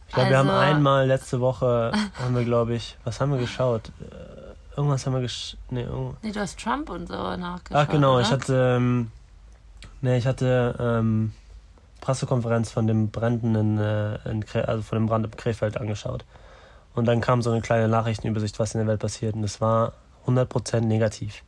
Ich 0.08 0.14
glaube, 0.14 0.28
also, 0.28 0.30
wir 0.30 0.38
haben 0.38 0.50
also 0.50 0.76
einmal 0.76 1.06
letzte 1.06 1.40
Woche, 1.40 1.92
haben 2.22 2.34
wir, 2.34 2.44
glaube 2.44 2.74
ich, 2.74 2.96
was 3.04 3.20
haben 3.20 3.32
wir 3.32 3.38
geschaut? 3.38 3.90
Äh, 4.00 4.76
irgendwas 4.76 5.04
haben 5.04 5.12
wir 5.12 5.20
geschaut. 5.20 5.58
Nee, 5.70 5.86
nee, 6.22 6.32
du 6.32 6.40
hast 6.40 6.58
Trump 6.58 6.88
und 6.88 7.08
so 7.08 7.14
nachgeschaut. 7.14 7.86
Ach 7.86 7.88
genau, 7.88 8.14
oder? 8.14 8.22
ich 8.22 8.30
hatte, 8.30 8.76
ähm, 8.78 9.10
nee, 10.00 10.16
ich 10.16 10.26
hatte 10.26 10.74
ähm, 10.78 11.32
Pressekonferenz 12.00 12.70
von 12.70 12.86
dem 12.86 13.10
brennenden, 13.10 13.78
äh, 13.78 14.30
in, 14.30 14.44
also 14.64 14.82
von 14.82 14.96
dem 14.96 15.06
Brand 15.06 15.26
im 15.26 15.36
Krefeld 15.36 15.76
angeschaut. 15.76 16.24
Und 16.96 17.04
dann 17.04 17.20
kam 17.20 17.42
so 17.42 17.50
eine 17.50 17.60
kleine 17.60 17.88
Nachrichtenübersicht, 17.88 18.58
was 18.58 18.74
in 18.74 18.78
der 18.78 18.86
Welt 18.86 19.00
passiert. 19.00 19.34
Und 19.34 19.44
es 19.44 19.60
war 19.60 19.92
100% 20.26 20.80
negativ. 20.80 21.42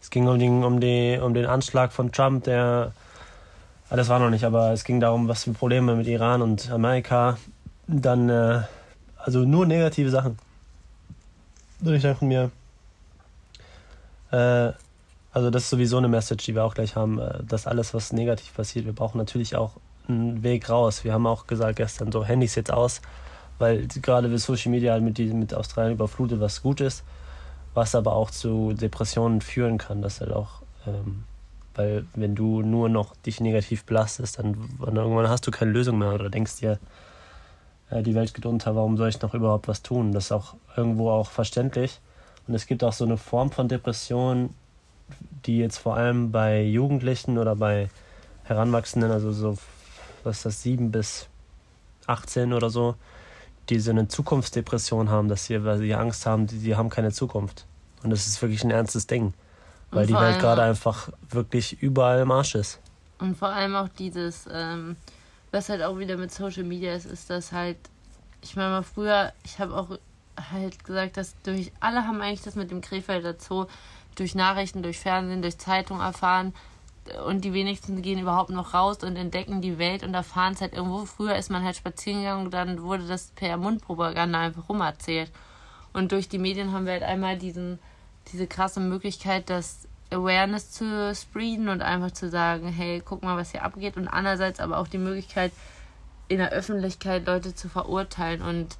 Es 0.00 0.10
ging 0.10 0.28
um 0.28 0.38
den, 0.38 0.64
um, 0.64 0.80
die, 0.80 1.18
um 1.20 1.34
den 1.34 1.44
Anschlag 1.44 1.92
von 1.92 2.12
Trump, 2.12 2.44
der. 2.44 2.92
Ah, 3.90 3.96
das 3.96 4.08
war 4.08 4.18
noch 4.20 4.30
nicht, 4.30 4.44
aber 4.44 4.72
es 4.72 4.84
ging 4.84 5.00
darum, 5.00 5.28
was 5.28 5.44
für 5.44 5.52
Probleme 5.52 5.94
mit 5.96 6.06
Iran 6.06 6.40
und 6.40 6.70
Amerika. 6.70 7.36
Dann. 7.88 8.28
Äh, 8.30 8.62
also 9.18 9.40
nur 9.40 9.66
negative 9.66 10.08
Sachen. 10.10 10.38
Und 11.84 11.92
ich 11.92 12.02
dachte 12.02 12.24
mir. 12.24 12.52
Äh, 14.30 14.72
also, 15.32 15.50
das 15.50 15.64
ist 15.64 15.70
sowieso 15.70 15.98
eine 15.98 16.08
Message, 16.08 16.44
die 16.46 16.54
wir 16.54 16.64
auch 16.64 16.74
gleich 16.74 16.94
haben, 16.94 17.18
äh, 17.18 17.42
dass 17.42 17.66
alles, 17.66 17.92
was 17.92 18.12
negativ 18.12 18.54
passiert, 18.54 18.86
wir 18.86 18.94
brauchen 18.94 19.18
natürlich 19.18 19.56
auch 19.56 19.72
einen 20.08 20.44
Weg 20.44 20.70
raus. 20.70 21.02
Wir 21.02 21.12
haben 21.12 21.26
auch 21.26 21.48
gesagt 21.48 21.76
gestern, 21.76 22.12
so 22.12 22.24
Handys 22.24 22.54
jetzt 22.54 22.72
aus 22.72 23.02
weil 23.58 23.86
gerade 23.86 24.30
wie 24.30 24.38
Social 24.38 24.70
Media 24.70 24.92
halt 24.92 25.02
mit, 25.02 25.18
mit 25.18 25.54
Australien 25.54 25.94
überflutet, 25.94 26.40
was 26.40 26.62
gut 26.62 26.80
ist, 26.80 27.04
was 27.74 27.94
aber 27.94 28.12
auch 28.12 28.30
zu 28.30 28.72
Depressionen 28.72 29.40
führen 29.40 29.78
kann, 29.78 30.02
das 30.02 30.20
halt 30.20 30.32
auch, 30.32 30.62
ähm, 30.86 31.24
weil 31.74 32.06
wenn 32.14 32.34
du 32.34 32.62
nur 32.62 32.88
noch 32.88 33.14
dich 33.16 33.40
negativ 33.40 33.84
belastest, 33.84 34.38
dann, 34.38 34.56
dann 34.84 34.96
irgendwann 34.96 35.28
hast 35.28 35.46
du 35.46 35.50
keine 35.50 35.72
Lösung 35.72 35.98
mehr 35.98 36.14
oder 36.14 36.30
denkst 36.30 36.56
dir, 36.56 36.78
äh, 37.90 38.02
die 38.02 38.14
Welt 38.14 38.34
geht 38.34 38.46
unter, 38.46 38.74
warum 38.76 38.96
soll 38.96 39.08
ich 39.08 39.20
noch 39.20 39.34
überhaupt 39.34 39.68
was 39.68 39.82
tun? 39.82 40.12
Das 40.12 40.26
ist 40.26 40.32
auch 40.32 40.54
irgendwo 40.76 41.10
auch 41.10 41.30
verständlich. 41.30 42.00
Und 42.46 42.54
es 42.54 42.66
gibt 42.66 42.84
auch 42.84 42.92
so 42.92 43.04
eine 43.04 43.16
Form 43.16 43.50
von 43.50 43.68
Depression, 43.68 44.54
die 45.44 45.58
jetzt 45.58 45.78
vor 45.78 45.96
allem 45.96 46.32
bei 46.32 46.62
Jugendlichen 46.62 47.38
oder 47.38 47.56
bei 47.56 47.88
Heranwachsenden, 48.44 49.10
also 49.10 49.32
so, 49.32 49.56
was 50.24 50.38
ist 50.38 50.46
das, 50.46 50.62
7 50.62 50.90
bis 50.90 51.28
18 52.06 52.52
oder 52.52 52.70
so, 52.70 52.94
die 53.68 53.80
so 53.80 53.90
eine 53.90 54.08
Zukunftsdepression 54.08 55.10
haben, 55.10 55.28
dass 55.28 55.46
sie, 55.46 55.64
weil 55.64 55.78
sie 55.78 55.94
Angst 55.94 56.26
haben, 56.26 56.46
die, 56.46 56.58
die 56.58 56.76
haben 56.76 56.90
keine 56.90 57.12
Zukunft. 57.12 57.66
Und 58.02 58.10
das 58.10 58.26
ist 58.26 58.40
wirklich 58.40 58.62
ein 58.64 58.70
ernstes 58.70 59.06
Ding. 59.06 59.34
Weil 59.90 60.06
die 60.06 60.14
Welt 60.14 60.40
gerade 60.40 60.62
einfach 60.62 61.10
wirklich 61.30 61.80
überall 61.80 62.20
im 62.20 62.30
Arsch 62.30 62.54
ist. 62.54 62.80
Und 63.18 63.36
vor 63.36 63.48
allem 63.48 63.76
auch 63.76 63.88
dieses, 63.88 64.48
ähm, 64.52 64.96
was 65.52 65.68
halt 65.68 65.82
auch 65.82 65.98
wieder 65.98 66.16
mit 66.16 66.32
Social 66.32 66.64
Media 66.64 66.94
ist, 66.94 67.06
ist 67.06 67.30
das 67.30 67.52
halt, 67.52 67.78
ich 68.42 68.56
meine 68.56 68.70
mal 68.70 68.82
früher, 68.82 69.32
ich 69.44 69.58
habe 69.58 69.74
auch 69.74 69.98
halt 70.50 70.84
gesagt, 70.84 71.16
dass 71.16 71.34
durch, 71.42 71.72
alle 71.80 72.06
haben 72.06 72.20
eigentlich 72.20 72.42
das 72.42 72.56
mit 72.56 72.70
dem 72.70 72.80
Krefelder 72.80 73.36
Zoo 73.38 73.66
durch 74.16 74.34
Nachrichten, 74.34 74.82
durch 74.82 74.98
Fernsehen, 74.98 75.40
durch 75.40 75.58
Zeitung 75.58 76.00
erfahren, 76.00 76.52
und 77.26 77.44
die 77.44 77.52
wenigsten 77.52 78.02
gehen 78.02 78.18
überhaupt 78.18 78.50
noch 78.50 78.74
raus 78.74 78.98
und 79.02 79.16
entdecken 79.16 79.60
die 79.60 79.78
Welt 79.78 80.02
und 80.02 80.14
erfahren 80.14 80.54
es 80.54 80.60
halt 80.60 80.74
irgendwo. 80.74 81.04
Früher 81.04 81.36
ist 81.36 81.50
man 81.50 81.64
halt 81.64 81.76
spazieren 81.76 82.20
gegangen 82.20 82.50
dann 82.50 82.82
wurde 82.82 83.06
das 83.06 83.32
per 83.34 83.56
Mundpropaganda 83.56 84.38
einfach 84.38 84.68
rumerzählt. 84.68 85.30
Und 85.92 86.12
durch 86.12 86.28
die 86.28 86.38
Medien 86.38 86.72
haben 86.72 86.84
wir 86.84 86.92
halt 86.92 87.02
einmal 87.02 87.38
diesen, 87.38 87.78
diese 88.32 88.46
krasse 88.46 88.80
Möglichkeit, 88.80 89.48
das 89.50 89.88
Awareness 90.10 90.70
zu 90.70 91.14
spreaden 91.14 91.68
und 91.68 91.82
einfach 91.82 92.10
zu 92.10 92.28
sagen, 92.28 92.68
hey, 92.68 93.02
guck 93.04 93.22
mal, 93.22 93.36
was 93.36 93.50
hier 93.50 93.64
abgeht. 93.64 93.96
Und 93.96 94.08
andererseits 94.08 94.60
aber 94.60 94.78
auch 94.78 94.88
die 94.88 94.98
Möglichkeit, 94.98 95.52
in 96.28 96.38
der 96.38 96.50
Öffentlichkeit 96.50 97.26
Leute 97.26 97.54
zu 97.54 97.68
verurteilen 97.68 98.42
und 98.42 98.76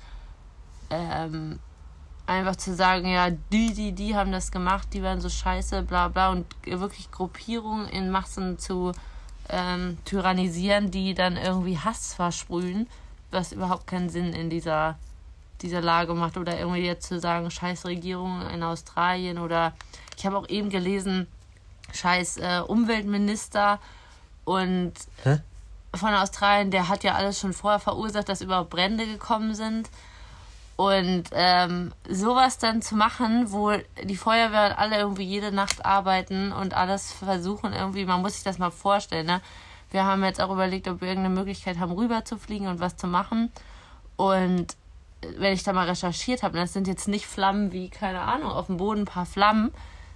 ähm, 0.91 1.59
einfach 2.27 2.57
zu 2.57 2.75
sagen, 2.75 3.09
ja, 3.09 3.31
die, 3.31 3.73
die, 3.73 3.93
die 3.93 4.17
haben 4.17 4.33
das 4.33 4.51
gemacht, 4.51 4.89
die 4.93 5.03
waren 5.03 5.21
so 5.21 5.29
scheiße, 5.29 5.83
bla 5.83 6.09
bla 6.09 6.31
und 6.31 6.47
wirklich 6.65 7.11
Gruppierungen 7.11 7.89
in 7.89 8.11
Massen 8.11 8.59
zu 8.59 8.93
ähm, 9.49 9.99
tyrannisieren, 10.05 10.91
die 10.91 11.15
dann 11.15 11.37
irgendwie 11.37 11.79
Hass 11.79 12.15
versprühen, 12.15 12.89
was 13.31 13.53
überhaupt 13.53 13.87
keinen 13.87 14.11
Sinn 14.11 14.33
in 14.33 14.51
dieser, 14.51 14.99
dieser 15.63 15.81
Lage 15.81 16.15
macht. 16.15 16.37
Oder 16.37 16.59
irgendwie 16.59 16.85
jetzt 16.85 17.09
zu 17.09 17.21
sagen, 17.21 17.51
scheiß 17.51 17.87
Regierung 17.87 18.43
in 18.51 18.63
Australien 18.63 19.39
oder 19.39 19.73
ich 20.17 20.27
habe 20.27 20.37
auch 20.37 20.49
eben 20.49 20.71
gelesen, 20.71 21.29
scheiß 21.93 22.39
äh, 22.39 22.63
Umweltminister 22.67 23.79
und 24.45 24.93
Hä? 25.23 25.41
von 25.95 26.15
Australien, 26.15 26.71
der 26.71 26.89
hat 26.89 27.05
ja 27.05 27.15
alles 27.15 27.39
schon 27.39 27.53
vorher 27.53 27.81
verursacht, 27.81 28.29
dass 28.29 28.41
überhaupt 28.41 28.71
Brände 28.71 29.07
gekommen 29.07 29.55
sind. 29.55 29.89
Und 30.77 31.25
ähm, 31.33 31.93
sowas 32.09 32.59
dann 32.59 32.83
zu 32.83 32.97
machen, 32.97 33.51
wo 33.51 33.73
die 34.05 34.17
Feuerwehr 34.17 34.79
alle 34.79 34.99
irgendwie 34.99 35.25
jede 35.25 35.51
Nacht 35.51 35.87
arbeiten 35.87 36.53
und 36.53 36.75
alles 36.75 37.13
versuchen 37.13 37.73
irgendwie, 37.73 38.05
man 38.05 38.21
muss 38.21 38.35
sich 38.35 38.45
das 38.45 38.59
mal 38.59 38.71
vorstellen, 38.71 39.27
ne? 39.27 39.41
Wir 39.91 40.05
haben 40.05 40.23
jetzt 40.25 40.41
auch 40.41 40.51
überlegt, 40.51 40.89
ob 40.89 41.01
wir 41.01 41.09
irgendeine 41.09 41.35
Möglichkeit 41.35 41.79
haben, 41.79 41.93
rüber 41.93 42.25
zu 42.25 42.37
fliegen 42.37 42.67
und 42.67 42.81
was 42.81 42.97
zu 42.97 43.07
machen. 43.07 43.51
Und 44.17 44.77
wenn 45.39 45.53
ich 45.53 45.63
da 45.63 45.73
mal 45.73 45.89
recherchiert 45.89 46.43
habe, 46.43 46.59
das 46.59 46.73
sind 46.73 46.87
jetzt 46.89 47.09
nicht 47.09 47.27
Flammen 47.27 47.73
wie, 47.73 47.89
keine 47.89 48.21
Ahnung, 48.21 48.51
auf 48.51 48.67
dem 48.67 48.77
Boden 48.77 49.03
ein 49.03 49.07
paar 49.07 49.27
Flammen, 49.27 49.73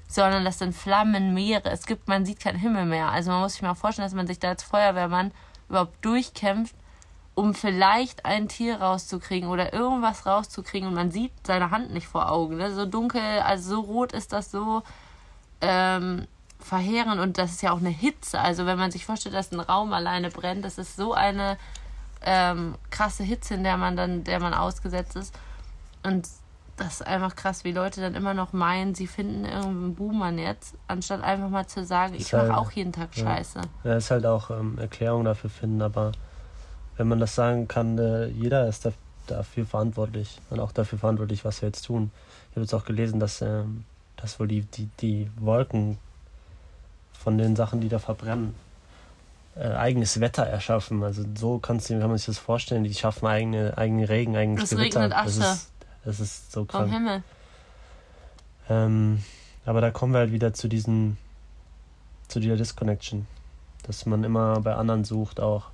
sondern 0.08 0.44
das 0.44 0.58
sind 0.58 0.74
Flammenmeere. 0.74 1.70
Es 1.70 1.86
gibt, 1.86 2.08
man 2.08 2.26
sieht 2.26 2.40
keinen 2.40 2.58
Himmel 2.58 2.84
mehr. 2.84 3.10
Also 3.10 3.30
man 3.30 3.40
muss 3.40 3.52
sich 3.52 3.62
mal 3.62 3.74
vorstellen, 3.74 4.06
dass 4.06 4.14
man 4.14 4.26
sich 4.26 4.40
da 4.40 4.48
als 4.48 4.64
Feuerwehrmann 4.64 5.30
überhaupt 5.68 6.04
durchkämpft 6.04 6.74
um 7.34 7.54
vielleicht 7.54 8.26
ein 8.26 8.48
Tier 8.48 8.80
rauszukriegen 8.80 9.48
oder 9.48 9.72
irgendwas 9.72 10.26
rauszukriegen 10.26 10.88
und 10.88 10.94
man 10.94 11.10
sieht 11.10 11.32
seine 11.46 11.70
Hand 11.70 11.92
nicht 11.92 12.06
vor 12.06 12.30
Augen. 12.30 12.56
Ne? 12.56 12.72
So 12.74 12.86
dunkel, 12.86 13.20
also 13.20 13.76
so 13.76 13.80
rot 13.80 14.12
ist 14.12 14.32
das 14.32 14.50
so 14.50 14.82
ähm, 15.60 16.26
verheerend 16.58 17.20
und 17.20 17.38
das 17.38 17.52
ist 17.52 17.62
ja 17.62 17.72
auch 17.72 17.78
eine 17.78 17.90
Hitze. 17.90 18.40
Also 18.40 18.66
wenn 18.66 18.78
man 18.78 18.90
sich 18.90 19.06
vorstellt, 19.06 19.34
dass 19.34 19.52
ein 19.52 19.60
Raum 19.60 19.92
alleine 19.92 20.30
brennt, 20.30 20.64
das 20.64 20.78
ist 20.78 20.96
so 20.96 21.14
eine 21.14 21.56
ähm, 22.22 22.74
krasse 22.90 23.22
Hitze, 23.22 23.54
in 23.54 23.64
der 23.64 23.76
man 23.76 23.96
dann, 23.96 24.24
der 24.24 24.40
man 24.40 24.52
ausgesetzt 24.52 25.16
ist. 25.16 25.34
Und 26.02 26.28
das 26.76 27.00
ist 27.00 27.06
einfach 27.06 27.36
krass, 27.36 27.64
wie 27.64 27.72
Leute 27.72 28.00
dann 28.00 28.14
immer 28.14 28.32
noch 28.32 28.52
meinen, 28.52 28.94
sie 28.94 29.06
finden 29.06 29.44
irgendeinen 29.44 29.94
Buhmann 29.94 30.38
jetzt, 30.38 30.74
anstatt 30.88 31.22
einfach 31.22 31.50
mal 31.50 31.66
zu 31.66 31.84
sagen, 31.84 32.14
ich 32.14 32.32
mache 32.32 32.42
halt, 32.44 32.54
auch 32.54 32.70
jeden 32.72 32.92
Tag 32.92 33.14
Scheiße. 33.14 33.60
Ja, 33.84 33.94
ist 33.94 34.10
halt 34.10 34.24
auch 34.24 34.50
ähm, 34.50 34.78
Erklärung 34.78 35.24
dafür 35.24 35.50
finden, 35.50 35.82
aber 35.82 36.12
wenn 37.00 37.08
man 37.08 37.18
das 37.18 37.34
sagen 37.34 37.66
kann, 37.66 37.96
äh, 37.96 38.26
jeder 38.26 38.68
ist 38.68 38.84
da, 38.84 38.92
dafür 39.26 39.64
verantwortlich 39.64 40.38
und 40.50 40.60
auch 40.60 40.70
dafür 40.70 40.98
verantwortlich, 40.98 41.46
was 41.46 41.62
wir 41.62 41.70
jetzt 41.70 41.86
tun. 41.86 42.10
Ich 42.50 42.56
habe 42.56 42.60
jetzt 42.60 42.74
auch 42.74 42.84
gelesen, 42.84 43.18
dass, 43.18 43.40
ähm, 43.40 43.86
dass 44.16 44.38
wohl 44.38 44.46
die, 44.46 44.60
die, 44.64 44.90
die 45.00 45.30
Wolken 45.38 45.96
von 47.14 47.38
den 47.38 47.56
Sachen, 47.56 47.80
die 47.80 47.88
da 47.88 47.98
verbrennen, 47.98 48.54
äh, 49.56 49.68
eigenes 49.68 50.20
Wetter 50.20 50.42
erschaffen. 50.42 51.02
Also 51.02 51.24
so 51.34 51.58
kannst 51.58 51.88
du, 51.88 51.98
kann 51.98 52.10
man 52.10 52.18
sich 52.18 52.26
das 52.26 52.36
vorstellen, 52.36 52.84
die 52.84 52.92
schaffen 52.92 53.26
eigene, 53.26 53.78
eigenen 53.78 54.04
Regen, 54.04 54.36
eigenes 54.36 54.68
das 54.68 54.70
Gewitter. 54.78 55.00
Regnet 55.00 55.16
Asche. 55.16 55.38
Das 55.38 55.56
ist, 55.56 55.70
das 56.04 56.20
ist 56.20 56.52
so 56.52 56.66
krank. 56.66 56.90
Vom 56.90 56.92
Himmel. 56.92 57.22
Ähm, 58.68 59.24
aber 59.64 59.80
da 59.80 59.90
kommen 59.90 60.12
wir 60.12 60.18
halt 60.18 60.32
wieder 60.32 60.52
zu 60.52 60.68
diesen, 60.68 61.16
zu 62.28 62.40
dieser 62.40 62.56
Disconnection. 62.56 63.26
Dass 63.84 64.04
man 64.04 64.22
immer 64.22 64.60
bei 64.60 64.74
anderen 64.74 65.04
sucht 65.04 65.40
auch 65.40 65.70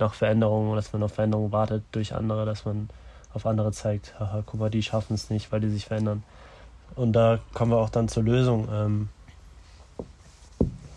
nach 0.00 0.14
Veränderungen, 0.14 0.74
dass 0.76 0.92
man 0.92 1.02
auf 1.02 1.12
Veränderungen 1.12 1.52
wartet 1.52 1.84
durch 1.92 2.14
andere, 2.14 2.44
dass 2.46 2.64
man 2.64 2.88
auf 3.32 3.46
andere 3.46 3.72
zeigt, 3.72 4.18
haha, 4.18 4.42
guck 4.44 4.58
mal, 4.58 4.70
die 4.70 4.82
schaffen 4.82 5.14
es 5.14 5.30
nicht, 5.30 5.52
weil 5.52 5.60
die 5.60 5.68
sich 5.68 5.86
verändern. 5.86 6.22
Und 6.96 7.12
da 7.12 7.38
kommen 7.54 7.70
wir 7.70 7.78
auch 7.78 7.90
dann 7.90 8.08
zur 8.08 8.24
Lösung, 8.24 8.68
ähm, 8.72 9.08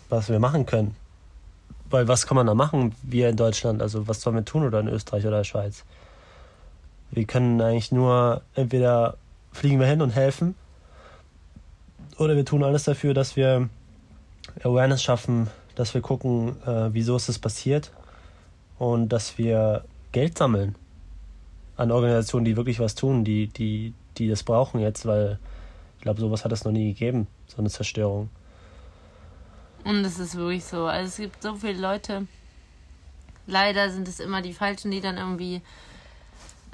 was 0.08 0.28
wir 0.28 0.40
machen 0.40 0.66
können. 0.66 0.96
Weil 1.90 2.08
was 2.08 2.26
kann 2.26 2.34
man 2.34 2.46
da 2.46 2.54
machen, 2.54 2.94
wir 3.02 3.28
in 3.28 3.36
Deutschland? 3.36 3.80
Also 3.80 4.08
was 4.08 4.20
sollen 4.20 4.36
wir 4.36 4.44
tun 4.44 4.64
oder 4.64 4.80
in 4.80 4.88
Österreich 4.88 5.24
oder 5.26 5.38
der 5.38 5.44
Schweiz? 5.44 5.84
Wir 7.10 7.24
können 7.24 7.60
eigentlich 7.60 7.92
nur 7.92 8.42
entweder 8.54 9.16
fliegen 9.52 9.78
wir 9.78 9.86
hin 9.86 10.02
und 10.02 10.10
helfen 10.10 10.56
oder 12.18 12.34
wir 12.34 12.44
tun 12.44 12.64
alles 12.64 12.84
dafür, 12.84 13.14
dass 13.14 13.36
wir 13.36 13.68
Awareness 14.64 15.02
schaffen, 15.02 15.48
dass 15.76 15.94
wir 15.94 16.00
gucken, 16.00 16.56
äh, 16.66 16.92
wieso 16.92 17.14
ist 17.14 17.28
es 17.28 17.38
passiert 17.38 17.92
und 18.78 19.08
dass 19.08 19.38
wir 19.38 19.84
Geld 20.12 20.38
sammeln 20.38 20.74
an 21.76 21.90
Organisationen, 21.90 22.44
die 22.44 22.56
wirklich 22.56 22.80
was 22.80 22.94
tun, 22.94 23.24
die, 23.24 23.48
die, 23.48 23.94
die 24.16 24.28
das 24.28 24.42
brauchen 24.42 24.80
jetzt, 24.80 25.06
weil 25.06 25.38
ich 25.98 26.02
glaube, 26.02 26.20
sowas 26.20 26.44
hat 26.44 26.52
es 26.52 26.64
noch 26.64 26.72
nie 26.72 26.92
gegeben, 26.92 27.26
so 27.46 27.58
eine 27.58 27.70
Zerstörung. 27.70 28.28
Und 29.84 30.04
es 30.04 30.18
ist 30.18 30.36
wirklich 30.36 30.64
so. 30.64 30.86
Also 30.86 31.08
es 31.08 31.16
gibt 31.16 31.42
so 31.42 31.56
viele 31.56 31.80
Leute, 31.80 32.26
leider 33.46 33.90
sind 33.90 34.08
es 34.08 34.20
immer 34.20 34.40
die 34.40 34.54
Falschen, 34.54 34.90
die 34.90 35.00
dann 35.00 35.18
irgendwie 35.18 35.60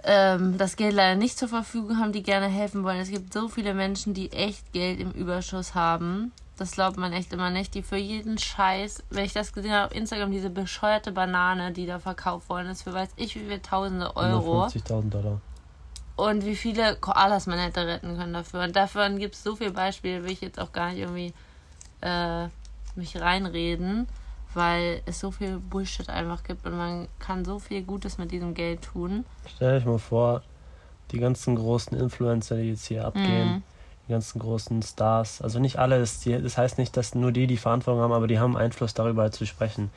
ähm, 0.04 0.56
das 0.58 0.76
Geld 0.76 0.94
leider 0.94 1.16
nicht 1.16 1.38
zur 1.38 1.48
Verfügung 1.48 1.98
haben, 1.98 2.12
die 2.12 2.22
gerne 2.22 2.46
helfen 2.46 2.84
wollen. 2.84 3.00
Es 3.00 3.10
gibt 3.10 3.32
so 3.32 3.48
viele 3.48 3.74
Menschen, 3.74 4.14
die 4.14 4.32
echt 4.32 4.72
Geld 4.72 5.00
im 5.00 5.10
Überschuss 5.12 5.74
haben. 5.74 6.32
Das 6.60 6.72
glaubt 6.72 6.98
man 6.98 7.14
echt 7.14 7.32
immer 7.32 7.48
nicht. 7.48 7.74
Die 7.74 7.82
für 7.82 7.96
jeden 7.96 8.36
Scheiß, 8.36 9.02
wenn 9.08 9.24
ich 9.24 9.32
das 9.32 9.52
gesehen 9.52 9.72
habe 9.72 9.86
auf 9.86 9.94
Instagram, 9.94 10.30
diese 10.30 10.50
bescheuerte 10.50 11.10
Banane, 11.10 11.72
die 11.72 11.86
da 11.86 11.98
verkauft 11.98 12.50
worden 12.50 12.68
ist, 12.68 12.82
für 12.82 12.92
weiß 12.92 13.08
ich 13.16 13.34
wie 13.34 13.40
viele 13.40 13.62
tausende 13.62 14.14
Euro. 14.14 14.66
50.000 14.66 15.08
Dollar. 15.08 15.40
Und 16.16 16.44
wie 16.44 16.56
viele 16.56 16.96
Koalas 16.96 17.46
man 17.46 17.58
hätte 17.58 17.86
retten 17.86 18.16
können 18.16 18.34
dafür. 18.34 18.64
Und 18.64 18.76
davon 18.76 19.18
gibt 19.18 19.36
es 19.36 19.42
so 19.42 19.56
viele 19.56 19.70
Beispiele, 19.70 20.22
will 20.22 20.32
ich 20.32 20.42
jetzt 20.42 20.60
auch 20.60 20.70
gar 20.70 20.90
nicht 20.90 20.98
irgendwie 20.98 21.32
äh, 22.02 22.48
mich 22.94 23.18
reinreden 23.18 24.06
weil 24.54 25.02
es 25.06 25.20
so 25.20 25.30
viel 25.30 25.58
Bullshit 25.58 26.08
einfach 26.08 26.42
gibt 26.42 26.66
und 26.66 26.76
man 26.76 27.08
kann 27.18 27.44
so 27.44 27.58
viel 27.58 27.82
Gutes 27.82 28.18
mit 28.18 28.32
diesem 28.32 28.54
Geld 28.54 28.82
tun. 28.82 29.24
Stell 29.46 29.76
euch 29.76 29.84
mal 29.84 29.98
vor, 29.98 30.42
die 31.12 31.18
ganzen 31.18 31.56
großen 31.56 31.96
Influencer, 31.96 32.56
die 32.56 32.70
jetzt 32.70 32.86
hier 32.86 33.04
abgehen, 33.04 33.48
mhm. 33.48 33.62
Die 34.10 34.14
ganzen 34.14 34.40
großen 34.40 34.82
Stars, 34.82 35.40
also 35.40 35.60
nicht 35.60 35.78
alle, 35.78 36.00
das, 36.00 36.26
heißt 36.58 36.78
nicht, 36.78 36.96
dass 36.96 37.14
nur 37.14 37.30
die 37.30 37.46
die 37.46 37.56
Verantwortung 37.56 38.02
haben, 38.02 38.12
aber 38.12 38.26
die 38.26 38.40
haben 38.40 38.56
Einfluss 38.56 38.92
darüber 38.92 39.30
zu 39.30 39.46
sprechen. 39.46 39.90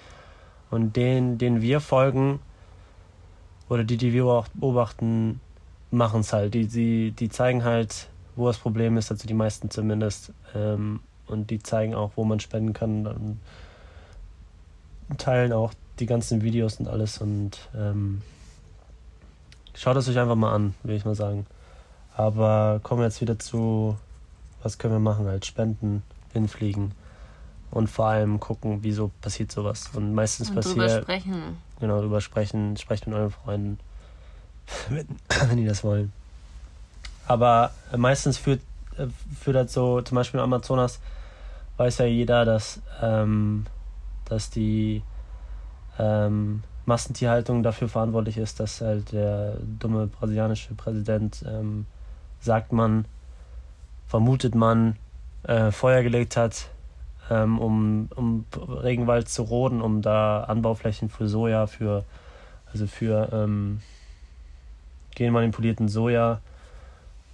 Und 0.69 0.95
denen, 0.95 1.39
denen 1.39 1.62
wir 1.62 1.80
folgen, 1.80 2.39
oder 3.69 3.84
die, 3.84 3.97
die 3.97 4.13
wir 4.13 4.45
beobachten, 4.54 5.41
machen 5.89 6.19
es 6.19 6.32
halt. 6.32 6.54
Die, 6.54 6.67
die, 6.67 7.12
die 7.12 7.30
zeigen 7.30 7.63
halt, 7.63 8.08
wo 8.36 8.47
das 8.47 8.60
Problem 8.60 8.97
ist, 8.97 9.10
also 9.10 9.28
die 9.28 9.34
meisten 9.34 9.71
zumindest. 9.71 10.32
Ähm, 10.54 10.99
und 11.26 11.49
die 11.49 11.63
zeigen 11.63 11.95
auch, 11.95 12.12
wo 12.15 12.23
man 12.23 12.39
spenden 12.39 12.73
kann. 12.73 13.08
Und 13.08 13.39
teilen 15.17 15.54
auch 15.54 15.73
die 15.99 16.06
ganzen 16.06 16.43
Videos 16.43 16.80
und 16.80 16.88
alles 16.88 17.19
und 17.19 17.69
ähm, 17.76 18.21
schaut 19.76 19.97
es 19.97 20.08
euch 20.08 20.19
einfach 20.19 20.36
mal 20.36 20.54
an, 20.54 20.76
würde 20.84 20.95
ich 20.95 21.06
mal 21.06 21.15
sagen. 21.15 21.45
Aber 22.15 22.80
kommen 22.84 23.02
wir 23.02 23.06
jetzt 23.06 23.21
wieder 23.21 23.39
zu, 23.39 23.97
was 24.63 24.78
können 24.78 24.93
wir 24.93 24.99
machen, 24.99 25.28
halt 25.28 25.45
spenden, 25.45 26.04
hinfliegen 26.32 26.93
und 27.71 27.88
vor 27.89 28.08
allem 28.08 28.39
gucken, 28.39 28.80
wieso 28.82 29.12
passiert 29.21 29.52
sowas. 29.52 29.91
Und 29.93 30.13
meistens 30.13 30.49
und 30.49 30.56
passiert. 30.56 30.78
Drüber 30.78 31.02
sprechen. 31.02 31.58
Genau, 31.80 32.02
drüber 32.02 32.21
sprechen, 32.21 32.78
sprecht 32.78 33.08
mit 33.08 33.15
euren 33.15 33.32
Freunden, 33.32 33.80
wenn, 34.89 35.58
die 35.58 35.65
das 35.65 35.84
wollen. 35.84 36.12
Aber 37.28 37.71
meistens 37.95 38.38
führt, 38.38 38.62
äh, 38.97 39.08
führt 39.39 39.56
das 39.56 39.73
so, 39.73 40.02
zum 40.02 40.15
Beispiel 40.15 40.39
im 40.39 40.45
Amazonas 40.45 40.99
weiß 41.78 41.99
ja 41.99 42.06
jeder, 42.06 42.45
dass 42.45 42.82
ähm, 43.02 43.65
dass 44.26 44.49
die 44.49 45.04
ähm, 45.99 46.63
Massentierhaltung 46.86 47.63
dafür 47.63 47.88
verantwortlich 47.88 48.38
ist, 48.38 48.60
dass 48.60 48.82
halt 48.82 49.12
der 49.12 49.58
dumme 49.80 50.08
brasilianische 50.08 50.73
Präsident 50.73 51.43
ähm, 51.47 51.86
sagt 52.39 52.73
man, 52.73 53.06
vermutet 54.13 54.54
man, 54.54 54.95
äh, 55.41 55.71
Feuer 55.71 56.04
gelegt 56.04 56.38
hat, 56.38 56.69
ähm, 57.32 57.58
um, 57.58 58.10
um 58.15 58.45
Regenwald 58.56 59.28
zu 59.28 59.41
roden, 59.41 59.82
um 59.82 60.04
da 60.04 60.43
Anbauflächen 60.43 61.10
für 61.10 61.28
Soja, 61.28 61.65
für 61.65 62.06
also 62.71 62.86
für 62.86 63.30
ähm, 63.34 63.82
genmanipulierten 65.15 65.88
Soja 65.89 66.41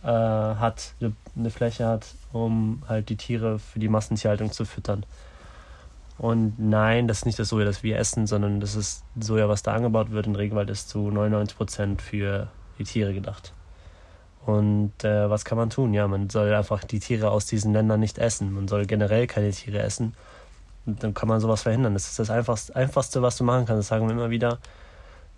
äh, 0.04 0.08
hat, 0.08 0.94
eine 1.36 1.50
Fläche 1.50 1.86
hat, 1.86 2.15
um 2.32 2.82
halt 2.88 3.10
die 3.10 3.18
Tiere 3.18 3.60
für 3.60 3.80
die 3.80 3.89
Massentierhaltung 3.89 4.54
zu 4.54 4.63
füttern. 4.63 5.06
Und 6.18 6.60
nein, 6.60 7.10
das 7.10 7.18
ist 7.18 7.26
nicht 7.26 7.39
das 7.39 7.50
Soja, 7.50 7.65
das 7.65 7.84
wir 7.84 7.98
essen, 7.98 8.26
sondern 8.26 8.62
das 8.62 8.76
ist 8.76 9.04
Soja, 9.20 9.50
was 9.50 9.63
da 9.63 9.74
angebaut 9.74 10.12
wird 10.12 10.28
in 10.28 10.38
Regenwald, 10.38 10.70
ist 10.70 10.88
zu 10.88 11.12
99 11.12 11.58
Prozent 11.58 12.02
für 12.02 12.48
die 12.78 12.86
Tiere 12.86 13.13
gedacht. 13.13 13.52
Und 14.45 15.04
äh, 15.04 15.30
was 15.30 15.45
kann 15.45 15.58
man 15.58 15.69
tun? 15.69 15.93
Ja, 15.93 16.08
man 16.08 16.30
soll 16.30 16.54
einfach 16.54 16.84
die 16.84 16.99
Tiere 16.99 17.32
aus 17.32 17.45
diesen 17.45 17.73
Ländern 17.73 17.99
nicht 17.99 18.17
essen. 18.17 18.52
Man 18.54 18.67
soll 18.67 18.86
generell 18.86 19.28
keine 19.28 19.52
Tiere 19.52 19.80
essen. 19.80 20.15
Und 20.86 21.04
dann 21.04 21.13
kann 21.13 21.30
man 21.30 21.39
sowas 21.39 21.63
verhindern. 21.63 21.93
Das 21.93 22.08
ist 22.08 22.19
das 22.19 22.30
Einfachste, 22.30 22.75
Einfachste 22.75 23.21
was 23.21 23.38
du 23.38 23.43
machen 23.43 23.65
kannst. 23.65 23.80
Das 23.80 23.88
sagen 23.88 24.08
wir 24.08 24.13
immer 24.13 24.30
wieder. 24.30 24.60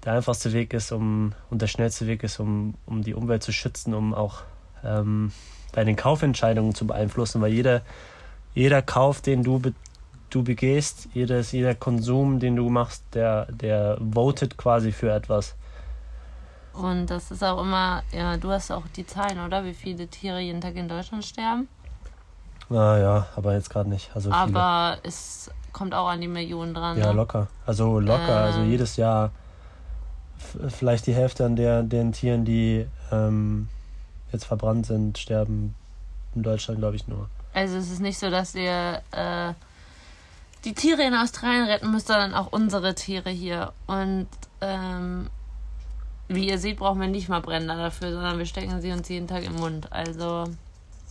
Der 0.05 0.13
einfachste 0.13 0.53
Weg 0.53 0.73
ist, 0.73 0.91
um, 0.91 1.33
und 1.49 1.61
der 1.61 1.67
schnellste 1.67 2.07
Weg 2.07 2.23
ist, 2.23 2.39
um, 2.39 2.75
um 2.85 3.03
die 3.03 3.13
Umwelt 3.13 3.43
zu 3.43 3.51
schützen, 3.51 3.93
um 3.93 4.13
auch 4.13 4.41
ähm, 4.83 5.31
bei 5.73 5.83
den 5.83 5.95
Kaufentscheidungen 5.95 6.73
zu 6.73 6.87
beeinflussen, 6.87 7.41
weil 7.41 7.53
jeder, 7.53 7.81
jeder 8.53 8.81
Kauf, 8.81 9.21
den 9.21 9.43
du 9.43 9.61
du 10.31 10.43
begehst, 10.43 11.09
jedes, 11.13 11.51
jeder 11.51 11.75
Konsum, 11.75 12.39
den 12.39 12.55
du 12.55 12.69
machst, 12.69 13.03
der, 13.13 13.47
der 13.51 13.97
votet 13.99 14.57
quasi 14.57 14.91
für 14.91 15.11
etwas. 15.11 15.55
Und 16.73 17.07
das 17.07 17.31
ist 17.31 17.43
auch 17.43 17.61
immer, 17.61 18.03
ja, 18.11 18.37
du 18.37 18.49
hast 18.51 18.71
auch 18.71 18.87
die 18.95 19.05
Zahlen, 19.05 19.39
oder? 19.39 19.65
Wie 19.65 19.73
viele 19.73 20.07
Tiere 20.07 20.39
jeden 20.39 20.61
Tag 20.61 20.75
in 20.75 20.87
Deutschland 20.87 21.25
sterben? 21.25 21.67
Ah 22.69 22.97
ja, 22.97 23.27
aber 23.35 23.53
jetzt 23.53 23.69
gerade 23.69 23.89
nicht. 23.89 24.09
Also 24.15 24.31
aber 24.31 24.93
viele. 24.95 25.07
es 25.09 25.51
kommt 25.73 25.93
auch 25.93 26.07
an 26.07 26.21
die 26.21 26.29
Millionen 26.29 26.73
dran. 26.73 26.97
Ja, 26.97 27.07
ne? 27.07 27.13
locker. 27.13 27.47
Also 27.65 27.99
locker. 27.99 28.21
Also 28.21 28.31
ähm, 28.31 28.45
also 28.45 28.61
jedes 28.61 28.95
Jahr 28.95 29.31
vielleicht 30.69 31.07
die 31.07 31.13
Hälfte 31.13 31.45
an 31.45 31.55
der, 31.55 31.83
den 31.83 32.13
Tieren, 32.13 32.45
die 32.45 32.87
ähm, 33.11 33.67
jetzt 34.31 34.45
verbrannt 34.45 34.85
sind, 34.85 35.17
sterben 35.17 35.75
in 36.35 36.43
Deutschland, 36.43 36.79
glaube 36.79 36.95
ich, 36.95 37.07
nur. 37.07 37.29
Also 37.53 37.77
es 37.77 37.91
ist 37.91 37.99
nicht 37.99 38.17
so, 38.17 38.29
dass 38.29 38.55
ihr 38.55 39.01
äh, 39.11 39.53
die 40.63 40.73
Tiere 40.73 41.03
in 41.03 41.13
Australien 41.13 41.65
retten 41.65 41.91
müsst, 41.91 42.07
sondern 42.07 42.33
auch 42.33 42.51
unsere 42.51 42.95
Tiere 42.95 43.29
hier. 43.29 43.73
Und 43.87 44.27
ähm, 44.61 45.29
wie 46.35 46.49
ihr 46.49 46.57
seht, 46.57 46.77
brauchen 46.77 47.01
wir 47.01 47.07
nicht 47.07 47.29
mal 47.29 47.41
Brenner 47.41 47.77
dafür, 47.77 48.11
sondern 48.11 48.37
wir 48.37 48.45
stecken 48.45 48.81
sie 48.81 48.91
uns 48.91 49.07
jeden 49.09 49.27
Tag 49.27 49.43
im 49.45 49.55
Mund. 49.55 49.91
Also. 49.91 50.45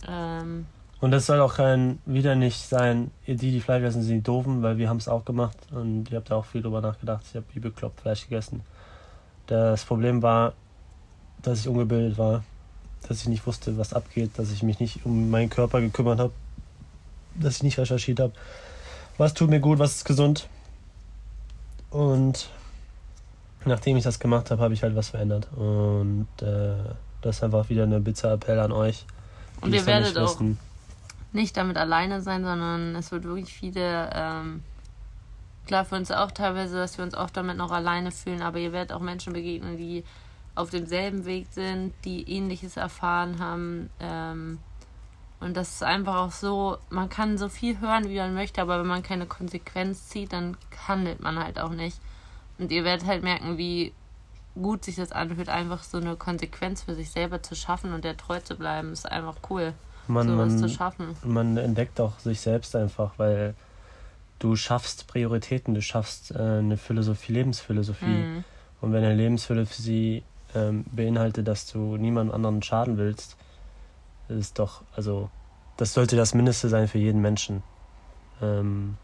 Ähm, 0.07 0.65
und 0.99 1.11
das 1.11 1.25
soll 1.25 1.39
auch 1.39 1.55
kein, 1.55 1.99
wieder 2.05 2.35
nicht 2.35 2.67
sein, 2.67 3.11
die, 3.25 3.35
die 3.35 3.59
Fleisch 3.59 3.83
essen, 3.83 4.03
sind 4.03 4.15
die 4.15 4.21
doofen, 4.21 4.61
weil 4.61 4.77
wir 4.77 4.87
haben 4.87 4.97
es 4.97 5.07
auch 5.07 5.25
gemacht 5.25 5.57
und 5.71 6.11
ihr 6.11 6.17
habt 6.17 6.29
da 6.29 6.35
auch 6.35 6.45
viel 6.45 6.61
drüber 6.61 6.81
nachgedacht. 6.81 7.23
Ich 7.27 7.35
habe 7.35 7.45
wie 7.53 7.59
bekloppt 7.59 8.01
Fleisch 8.01 8.23
gegessen. 8.23 8.61
Das 9.47 9.83
Problem 9.83 10.21
war, 10.21 10.53
dass 11.41 11.61
ich 11.61 11.67
ungebildet 11.67 12.19
war, 12.19 12.43
dass 13.07 13.21
ich 13.21 13.29
nicht 13.29 13.47
wusste, 13.47 13.77
was 13.79 13.93
abgeht, 13.93 14.37
dass 14.37 14.51
ich 14.51 14.61
mich 14.61 14.79
nicht 14.79 15.05
um 15.05 15.31
meinen 15.31 15.49
Körper 15.49 15.81
gekümmert 15.81 16.19
habe, 16.19 16.33
dass 17.33 17.57
ich 17.57 17.63
nicht 17.63 17.79
recherchiert 17.79 18.19
habe 18.19 18.33
was 19.21 19.33
tut 19.35 19.49
mir 19.49 19.59
gut, 19.59 19.79
was 19.79 19.97
ist 19.97 20.05
gesund. 20.05 20.47
Und 21.91 22.49
nachdem 23.65 23.97
ich 23.97 24.03
das 24.03 24.19
gemacht 24.19 24.51
habe, 24.51 24.61
habe 24.61 24.73
ich 24.73 24.83
halt 24.83 24.95
was 24.95 25.09
verändert. 25.09 25.47
Und 25.55 26.27
äh, 26.41 26.73
das 27.21 27.37
ist 27.37 27.43
einfach 27.43 27.69
wieder 27.69 27.83
eine 27.83 27.99
Bitte 27.99 28.29
Appell 28.29 28.59
an 28.59 28.71
euch. 28.71 29.05
Und 29.61 29.73
ihr 29.73 29.85
werdet 29.85 30.17
auch 30.17 30.39
nicht 31.33 31.55
damit 31.55 31.77
alleine 31.77 32.21
sein, 32.21 32.43
sondern 32.43 32.95
es 32.95 33.11
wird 33.11 33.23
wirklich 33.23 33.53
viele, 33.53 34.09
ähm, 34.13 34.63
klar 35.65 35.85
für 35.85 35.95
uns 35.95 36.11
auch 36.11 36.31
teilweise, 36.31 36.75
dass 36.75 36.97
wir 36.97 37.05
uns 37.05 37.13
auch 37.13 37.29
damit 37.29 37.57
noch 37.57 37.71
alleine 37.71 38.11
fühlen, 38.11 38.41
aber 38.41 38.59
ihr 38.59 38.73
werdet 38.73 38.91
auch 38.91 38.99
Menschen 38.99 39.33
begegnen, 39.33 39.77
die 39.77 40.03
auf 40.55 40.69
demselben 40.69 41.25
Weg 41.25 41.47
sind, 41.51 41.93
die 42.03 42.29
ähnliches 42.29 42.75
erfahren 42.75 43.39
haben. 43.39 43.89
Ähm, 43.99 44.59
und 45.39 45.55
das 45.55 45.75
ist 45.75 45.83
einfach 45.83 46.17
auch 46.17 46.31
so, 46.31 46.77
man 46.89 47.09
kann 47.09 47.37
so 47.37 47.47
viel 47.49 47.79
hören, 47.79 48.09
wie 48.09 48.17
man 48.17 48.33
möchte, 48.33 48.61
aber 48.61 48.79
wenn 48.79 48.87
man 48.87 49.01
keine 49.01 49.25
Konsequenz 49.25 50.09
zieht, 50.09 50.33
dann 50.33 50.57
handelt 50.87 51.21
man 51.21 51.39
halt 51.39 51.59
auch 51.59 51.71
nicht. 51.71 51.97
Und 52.61 52.71
ihr 52.71 52.83
werdet 52.83 53.07
halt 53.07 53.23
merken, 53.23 53.57
wie 53.57 53.91
gut 54.53 54.85
sich 54.85 54.95
das 54.95 55.11
anfühlt, 55.11 55.49
einfach 55.49 55.81
so 55.81 55.97
eine 55.97 56.15
Konsequenz 56.15 56.83
für 56.83 56.93
sich 56.93 57.09
selber 57.09 57.41
zu 57.41 57.55
schaffen 57.55 57.91
und 57.91 58.05
der 58.05 58.15
treu 58.15 58.39
zu 58.39 58.55
bleiben, 58.55 58.93
ist 58.93 59.11
einfach 59.11 59.37
cool, 59.49 59.73
man, 60.07 60.27
sowas 60.27 60.53
man, 60.53 60.59
zu 60.59 60.69
schaffen. 60.69 61.15
Man 61.23 61.57
entdeckt 61.57 61.99
auch 61.99 62.19
sich 62.19 62.39
selbst 62.39 62.75
einfach, 62.75 63.13
weil 63.17 63.55
du 64.37 64.55
schaffst 64.55 65.07
Prioritäten, 65.07 65.73
du 65.73 65.81
schaffst 65.81 66.35
äh, 66.35 66.37
eine 66.37 66.77
Philosophie, 66.77 67.33
Lebensphilosophie. 67.33 68.05
Mhm. 68.05 68.43
Und 68.79 68.93
wenn 68.93 69.03
eine 69.03 69.15
Lebensphilosophie 69.15 70.23
ähm, 70.53 70.85
beinhaltet, 70.91 71.47
dass 71.47 71.65
du 71.65 71.97
niemandem 71.97 72.35
anderen 72.35 72.61
schaden 72.61 72.97
willst, 72.97 73.37
ist 74.27 74.59
doch, 74.59 74.83
also, 74.95 75.31
das 75.77 75.95
sollte 75.95 76.15
das 76.15 76.35
Mindeste 76.35 76.69
sein 76.69 76.87
für 76.87 76.99
jeden 76.99 77.21
Menschen. 77.21 77.63
Ähm, 78.39 78.97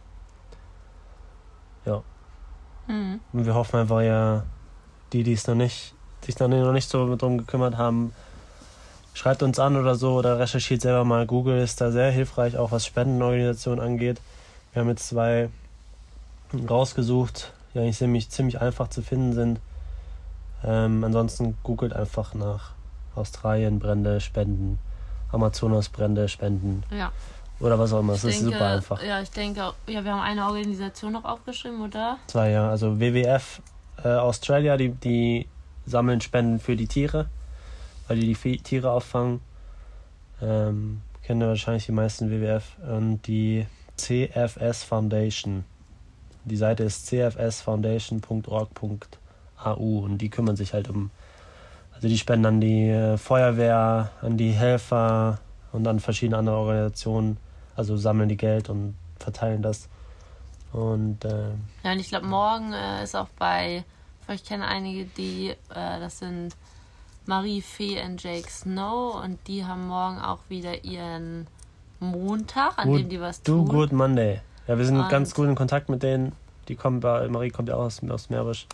ja. 1.85 2.03
Mhm. 2.87 3.19
Und 3.33 3.45
wir 3.45 3.55
hoffen 3.55 3.79
einfach 3.79 4.01
ja, 4.01 4.43
die, 5.13 5.23
die 5.23 5.33
es 5.33 5.47
noch 5.47 5.55
nicht, 5.55 5.93
sich 6.21 6.39
noch 6.39 6.47
nicht 6.47 6.89
so 6.89 7.15
drum 7.15 7.37
gekümmert 7.37 7.77
haben, 7.77 8.13
schreibt 9.13 9.43
uns 9.43 9.59
an 9.59 9.75
oder 9.75 9.95
so 9.95 10.15
oder 10.15 10.39
recherchiert 10.39 10.81
selber 10.81 11.03
mal. 11.03 11.25
Google 11.25 11.59
ist 11.59 11.81
da 11.81 11.91
sehr 11.91 12.11
hilfreich, 12.11 12.57
auch 12.57 12.71
was 12.71 12.85
Spendenorganisationen 12.85 13.83
angeht. 13.83 14.21
Wir 14.73 14.81
haben 14.81 14.89
jetzt 14.89 15.07
zwei 15.07 15.49
rausgesucht, 16.69 17.51
die 17.73 17.79
eigentlich 17.79 17.97
ziemlich, 17.97 18.29
ziemlich 18.29 18.61
einfach 18.61 18.89
zu 18.89 19.01
finden 19.01 19.33
sind. 19.33 19.59
Ähm, 20.63 21.03
ansonsten 21.03 21.57
googelt 21.63 21.93
einfach 21.93 22.33
nach 22.33 22.71
Australien, 23.15 23.79
Brände, 23.79 24.21
Spenden 24.21 24.79
Amazonasbrände 25.31 26.29
spenden 26.29 26.83
Ja. 26.91 27.11
Oder 27.59 27.79
was 27.79 27.93
auch 27.93 27.99
immer. 27.99 28.13
Das 28.13 28.23
Ich 28.23 28.35
ist 28.35 28.41
denke, 28.41 28.53
super 28.53 28.67
einfach. 28.67 29.03
Ja, 29.03 29.21
ich 29.21 29.31
denke, 29.31 29.73
ja, 29.87 30.03
wir 30.03 30.13
haben 30.13 30.21
eine 30.21 30.45
Organisation 30.45 31.13
noch 31.13 31.25
aufgeschrieben, 31.25 31.81
oder? 31.81 32.17
Zwei, 32.27 32.51
ja. 32.51 32.69
Also 32.69 32.99
WWF 32.99 33.61
äh, 34.03 34.09
Australia, 34.09 34.77
die, 34.77 34.89
die 34.89 35.47
sammeln 35.85 36.21
Spenden 36.21 36.59
für 36.59 36.75
die 36.75 36.87
Tiere, 36.87 37.27
weil 38.07 38.19
die 38.19 38.33
die 38.33 38.57
Tiere 38.59 38.91
auffangen. 38.91 39.41
Ähm, 40.41 41.01
kennen 41.23 41.47
wahrscheinlich 41.47 41.87
die 41.87 41.91
meisten 41.91 42.29
WWF. 42.29 42.77
Und 42.87 43.25
die 43.27 43.65
CFS 43.97 44.83
Foundation. 44.83 45.65
Die 46.45 46.55
Seite 46.55 46.83
ist 46.83 47.07
cfsfoundation.org.au 47.07 49.99
und 49.99 50.19
die 50.19 50.29
kümmern 50.29 50.55
sich 50.55 50.73
halt 50.73 50.89
um, 50.89 51.09
also 51.93 52.07
die 52.07 52.17
spenden 52.17 52.45
an 52.45 52.61
die 52.61 52.87
äh, 52.89 53.17
Feuerwehr, 53.17 54.11
an 54.21 54.37
die 54.37 54.51
Helfer 54.51 55.39
und 55.73 55.85
an 55.87 55.99
verschiedene 55.99 56.37
andere 56.37 56.55
Organisationen. 56.55 57.35
Also 57.77 57.95
sammeln 57.95 58.27
die 58.27 58.35
Geld 58.37 58.69
und 58.69 58.95
verteilen 59.19 59.61
das. 59.61 59.87
Und 60.73 61.23
äh, 61.23 61.51
Ja, 61.83 61.93
und 61.93 61.99
ich 61.99 62.09
glaube, 62.09 62.25
morgen 62.25 62.73
äh, 62.73 63.03
ist 63.03 63.15
auch 63.15 63.29
bei, 63.39 63.85
ich 64.33 64.43
kenne 64.43 64.65
einige, 64.67 65.05
die, 65.05 65.51
äh, 65.51 65.55
das 65.69 66.19
sind 66.19 66.55
Marie 67.25 67.61
Fee 67.61 68.03
und 68.03 68.21
Jake 68.21 68.49
Snow 68.49 69.23
und 69.23 69.39
die 69.47 69.63
haben 69.65 69.87
morgen 69.87 70.19
auch 70.19 70.39
wieder 70.49 70.83
ihren 70.83 71.47
Montag, 71.99 72.77
an 72.77 72.89
Good- 72.89 73.01
dem 73.01 73.09
die 73.09 73.21
was 73.21 73.41
Do 73.43 73.57
tun. 73.63 73.69
Good 73.69 73.91
Monday. 73.93 74.41
Ja, 74.67 74.77
wir 74.77 74.85
sind 74.85 74.99
Und- 74.99 75.09
ganz 75.09 75.33
gut 75.33 75.47
in 75.47 75.55
Kontakt 75.55 75.87
mit 75.89 76.03
denen. 76.03 76.33
Die 76.67 76.75
kommen 76.75 76.99
bei, 76.99 77.27
Marie 77.29 77.49
kommt 77.49 77.69
ja 77.69 77.75
auch 77.75 77.85
aus, 77.85 78.01
aus 78.09 78.29
Meerbusch. 78.29 78.67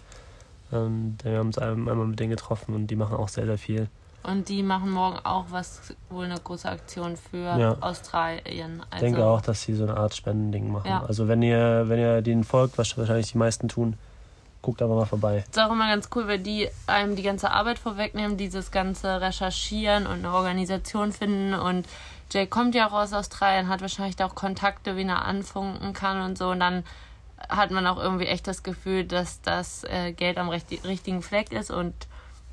Und 0.71 1.17
wir 1.23 1.37
haben 1.37 1.47
uns 1.47 1.57
ein- 1.59 1.87
einmal 1.87 2.07
mit 2.07 2.19
denen 2.19 2.31
getroffen 2.31 2.73
und 2.73 2.87
die 2.87 2.95
machen 2.95 3.15
auch 3.15 3.27
sehr, 3.29 3.45
sehr 3.45 3.57
viel. 3.59 3.87
Und 4.23 4.47
die 4.49 4.63
machen 4.63 4.89
morgen 4.89 5.19
auch 5.25 5.45
was, 5.49 5.93
wohl 6.09 6.25
eine 6.25 6.39
große 6.39 6.69
Aktion 6.69 7.17
für 7.17 7.57
Ja. 7.59 7.77
Australien. 7.81 8.81
Ich 8.87 8.93
Also, 8.93 9.05
denke 9.05 9.25
auch, 9.25 9.41
dass 9.41 9.61
sie 9.63 9.73
so 9.73 9.83
eine 9.83 9.97
Art 9.97 10.15
Spendending 10.15 10.71
machen. 10.71 10.87
Ja. 10.89 11.03
Also 11.05 11.27
wenn 11.27 11.41
ihr, 11.41 11.89
wenn 11.89 11.99
ihr 11.99 12.21
denen 12.21 12.43
folgt, 12.43 12.77
was 12.77 12.97
wahrscheinlich 12.97 13.31
die 13.31 13.37
meisten 13.37 13.67
tun, 13.67 13.97
guckt 14.61 14.81
aber 14.81 14.95
mal 14.95 15.05
vorbei. 15.05 15.43
ist 15.49 15.59
auch 15.59 15.71
immer 15.71 15.89
ganz 15.89 16.09
cool, 16.15 16.27
weil 16.27 16.39
die 16.39 16.69
einem 16.87 17.17
die 17.17 17.23
ganze 17.23 17.51
Arbeit 17.51 17.79
vorwegnehmen, 17.79 18.37
dieses 18.37 18.71
ganze 18.71 19.19
Recherchieren 19.19 20.07
und 20.07 20.19
eine 20.19 20.31
Organisation 20.33 21.11
finden. 21.11 21.53
Und 21.53 21.85
Jay 22.31 22.47
kommt 22.47 22.73
ja 22.73 22.87
auch 22.87 22.93
aus 22.93 23.11
Australien, 23.11 23.67
hat 23.67 23.81
wahrscheinlich 23.81 24.15
da 24.15 24.25
auch 24.25 24.35
Kontakte, 24.35 24.95
wie 24.95 25.03
er 25.03 25.25
anfunken 25.25 25.91
kann 25.91 26.21
und 26.21 26.37
so. 26.37 26.49
Und 26.51 26.61
dann 26.61 26.85
hat 27.49 27.71
man 27.71 27.85
auch 27.87 27.97
irgendwie 28.01 28.27
echt 28.27 28.47
das 28.47 28.63
Gefühl, 28.63 29.03
dass 29.03 29.41
das 29.41 29.83
äh, 29.83 30.13
Geld 30.13 30.37
am 30.37 30.47
richtigen 30.47 31.21
Fleck 31.21 31.51
ist 31.51 31.69
und 31.69 31.93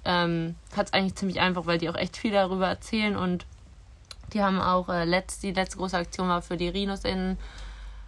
ähm, 0.04 0.54
hat 0.76 0.86
es 0.86 0.92
eigentlich 0.92 1.14
ziemlich 1.16 1.40
einfach, 1.40 1.66
weil 1.66 1.78
die 1.78 1.88
auch 1.90 1.96
echt 1.96 2.16
viel 2.16 2.32
darüber 2.32 2.68
erzählen 2.68 3.16
und 3.16 3.46
die 4.32 4.42
haben 4.42 4.60
auch 4.60 4.88
äh, 4.88 5.04
letzt, 5.04 5.42
die 5.42 5.52
letzte 5.52 5.78
große 5.78 5.96
Aktion 5.96 6.28
war 6.28 6.42
für 6.42 6.56
die 6.56 6.68
Rhinos 6.68 7.04
in 7.04 7.36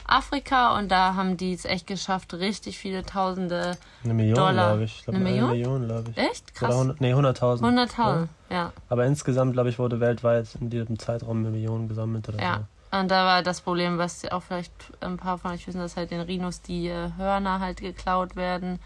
Afrika 0.07 0.77
und 0.79 0.91
da 0.91 1.15
haben 1.15 1.37
die 1.37 1.53
es 1.53 1.65
echt 1.65 1.87
geschafft, 1.87 2.35
richtig 2.35 2.79
viele 2.79 3.05
Tausende 3.05 3.77
Eine 4.05 4.15
Million, 4.15 4.35
Dollar. 4.37 4.71
glaube 4.71 4.85
ich. 4.85 5.05
glaub, 5.05 5.17
Eine 5.17 5.25
Million? 5.25 5.51
Million, 5.51 5.87
glaube 5.87 6.11
ich. 6.11 6.19
Echt? 6.19 6.55
Krass. 6.55 6.71
Oder 6.71 6.93
100, 6.95 7.01
nee, 7.01 7.15
100.000. 7.15 7.61
100.000, 7.61 8.29
ja. 8.51 8.73
Aber 8.89 9.07
insgesamt, 9.07 9.53
glaube 9.53 9.69
ich, 9.69 9.79
wurde 9.79 10.01
weltweit 10.01 10.49
in 10.61 10.71
diesem 10.71 10.99
Zeitraum 10.99 11.39
eine 11.39 11.51
Million 11.51 11.89
gesammelt 11.89 12.29
oder 12.29 12.41
Ja. 12.43 12.61
Und 12.91 13.11
da 13.11 13.25
war 13.25 13.43
das 13.43 13.63
Problem, 13.63 13.97
was 13.97 14.31
auch 14.31 14.43
vielleicht 14.43 14.73
ein 15.01 15.17
paar 15.17 15.39
von 15.39 15.53
euch 15.53 15.67
wissen, 15.67 15.81
dass 15.81 15.97
halt 15.97 16.11
den 16.11 16.21
Rhinos 16.21 16.61
die 16.61 16.89
äh, 16.89 17.09
Hörner 17.17 17.61
halt 17.61 17.81
geklaut 17.81 18.37
werden 18.37 18.81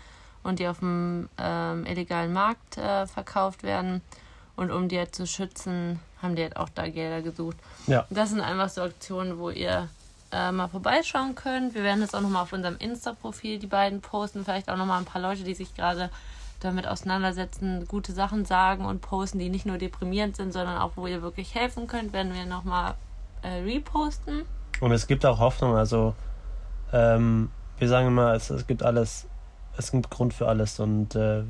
und 0.46 0.58
die 0.58 0.68
auf 0.68 0.78
dem 0.78 1.28
ähm, 1.38 1.86
illegalen 1.86 2.32
Markt 2.32 2.78
äh, 2.78 3.06
verkauft 3.06 3.62
werden. 3.62 4.00
Und 4.56 4.70
um 4.70 4.88
die 4.88 4.98
halt 4.98 5.14
zu 5.14 5.26
schützen, 5.26 6.00
haben 6.22 6.36
die 6.36 6.42
halt 6.42 6.56
auch 6.56 6.68
da 6.68 6.88
Gelder 6.88 7.20
gesucht. 7.20 7.56
Ja. 7.86 8.06
Das 8.10 8.30
sind 8.30 8.40
einfach 8.40 8.68
so 8.68 8.82
Aktionen, 8.82 9.38
wo 9.38 9.50
ihr 9.50 9.88
äh, 10.32 10.52
mal 10.52 10.68
vorbeischauen 10.68 11.34
könnt. 11.34 11.74
Wir 11.74 11.82
werden 11.82 12.00
jetzt 12.00 12.14
auch 12.14 12.20
nochmal 12.20 12.42
auf 12.42 12.52
unserem 12.52 12.76
Insta-Profil 12.78 13.58
die 13.58 13.66
beiden 13.66 14.00
posten. 14.00 14.44
Vielleicht 14.44 14.70
auch 14.70 14.76
nochmal 14.76 15.00
ein 15.00 15.04
paar 15.04 15.20
Leute, 15.20 15.44
die 15.44 15.54
sich 15.54 15.74
gerade 15.74 16.10
damit 16.60 16.86
auseinandersetzen, 16.86 17.86
gute 17.86 18.12
Sachen 18.12 18.44
sagen 18.44 18.86
und 18.86 19.02
posten, 19.02 19.38
die 19.38 19.50
nicht 19.50 19.66
nur 19.66 19.78
deprimierend 19.78 20.36
sind, 20.36 20.52
sondern 20.52 20.78
auch, 20.78 20.92
wo 20.96 21.06
ihr 21.06 21.22
wirklich 21.22 21.54
helfen 21.54 21.86
könnt, 21.86 22.12
werden 22.12 22.32
wir 22.32 22.46
nochmal 22.46 22.94
äh, 23.42 23.60
reposten. 23.60 24.42
Und 24.80 24.92
es 24.92 25.06
gibt 25.06 25.26
auch 25.26 25.38
Hoffnung. 25.38 25.76
Also, 25.76 26.14
ähm, 26.92 27.50
wir 27.78 27.88
sagen 27.88 28.08
immer, 28.08 28.32
es, 28.34 28.48
es 28.48 28.66
gibt 28.66 28.82
alles, 28.82 29.26
es 29.78 29.90
gibt 29.90 30.10
Grund 30.10 30.34
für 30.34 30.48
alles. 30.48 30.80
Und 30.80 31.14
äh, 31.14 31.42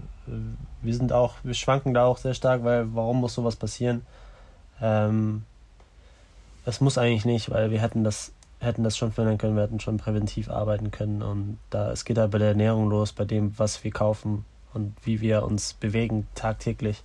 wir 0.83 0.95
sind 0.95 1.13
auch, 1.13 1.35
wir 1.43 1.55
schwanken 1.55 1.95
da 1.95 2.05
auch 2.05 2.19
sehr 2.19 2.35
stark, 2.35 2.65
weil 2.65 2.95
warum 2.95 3.21
muss 3.21 3.35
sowas 3.35 3.57
passieren? 3.57 4.03
Ähm, 4.81 5.45
es 6.65 6.81
muss 6.81 6.99
eigentlich 6.99 7.25
nicht, 7.25 7.51
weil 7.51 7.71
wir 7.71 7.81
hätten 7.81 8.05
das, 8.05 8.33
hätten 8.61 8.83
das 8.83 8.97
schon 8.97 9.13
verhindern 9.13 9.39
können, 9.39 9.57
wir 9.57 9.63
hätten 9.63 9.81
schon 9.81 9.99
präventiv 9.99 10.51
arbeiten 10.51 10.91
können. 10.91 11.23
Und 11.23 11.59
da, 11.71 11.93
es 11.93 12.05
geht 12.05 12.19
halt 12.19 12.31
bei 12.31 12.39
der 12.39 12.49
Ernährung 12.49 12.89
los, 12.89 13.13
bei 13.13 13.25
dem, 13.25 13.57
was 13.59 13.85
wir 13.85 13.91
kaufen 13.91 14.45
und 14.75 14.95
wie 15.05 15.21
wir 15.21 15.45
uns 15.45 15.75
bewegen 15.75 16.27
tagtäglich. 16.35 17.03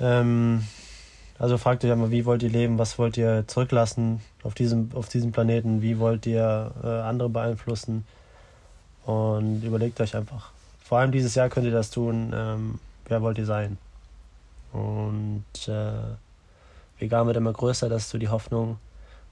Ähm, 0.00 0.64
also 1.38 1.58
fragt 1.58 1.84
euch 1.84 1.90
einmal, 1.90 2.12
wie 2.12 2.24
wollt 2.24 2.42
ihr 2.42 2.50
leben, 2.50 2.78
was 2.78 2.98
wollt 2.98 3.16
ihr 3.16 3.44
zurücklassen 3.48 4.20
auf 4.44 4.54
diesem, 4.54 4.90
auf 4.94 5.08
diesem 5.08 5.32
Planeten, 5.32 5.82
wie 5.82 5.98
wollt 5.98 6.26
ihr 6.26 6.72
äh, 6.82 6.86
andere 6.86 7.28
beeinflussen 7.28 8.06
und 9.06 9.62
überlegt 9.62 10.00
euch 10.00 10.16
einfach. 10.16 10.50
Vor 10.82 10.98
allem 10.98 11.12
dieses 11.12 11.34
Jahr 11.34 11.48
könnt 11.48 11.66
ihr 11.66 11.72
das 11.72 11.90
tun, 11.90 12.32
ähm, 12.34 12.78
wer 13.06 13.22
wollt 13.22 13.38
ihr 13.38 13.46
sein? 13.46 13.78
Und 14.72 15.44
äh, 15.68 15.92
vegan 16.98 17.26
wird 17.26 17.36
immer 17.36 17.52
größer, 17.52 17.88
das 17.88 18.04
ist 18.04 18.10
so 18.10 18.18
die 18.18 18.28
Hoffnung. 18.28 18.78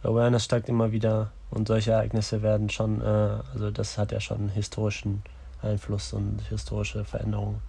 Awareness 0.02 0.44
steigt 0.44 0.68
immer 0.68 0.92
wieder 0.92 1.30
und 1.50 1.68
solche 1.68 1.92
Ereignisse 1.92 2.42
werden 2.42 2.70
schon, 2.70 3.00
äh, 3.02 3.04
also 3.52 3.70
das 3.70 3.98
hat 3.98 4.12
ja 4.12 4.20
schon 4.20 4.38
einen 4.38 4.48
historischen 4.48 5.22
Einfluss 5.62 6.12
und 6.12 6.40
historische 6.48 7.04
Veränderungen 7.04 7.60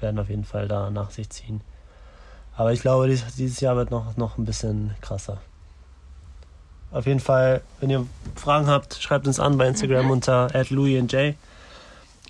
werden 0.00 0.18
auf 0.18 0.28
jeden 0.28 0.44
Fall 0.44 0.68
da 0.68 0.90
nach 0.90 1.10
sich 1.10 1.28
ziehen. 1.30 1.60
Aber 2.56 2.72
ich 2.72 2.80
glaube, 2.80 3.08
dies, 3.08 3.24
dieses 3.36 3.60
Jahr 3.60 3.76
wird 3.76 3.90
noch, 3.90 4.16
noch 4.16 4.36
ein 4.38 4.44
bisschen 4.44 4.94
krasser. 5.00 5.38
Auf 6.90 7.06
jeden 7.06 7.20
Fall, 7.20 7.62
wenn 7.80 7.88
ihr 7.88 8.06
Fragen 8.36 8.66
habt, 8.66 8.94
schreibt 9.00 9.26
uns 9.26 9.40
an 9.40 9.56
bei 9.56 9.66
Instagram 9.66 10.06
Mhm. 10.06 10.10
unter 10.10 10.48
@louisandj. 10.70 11.34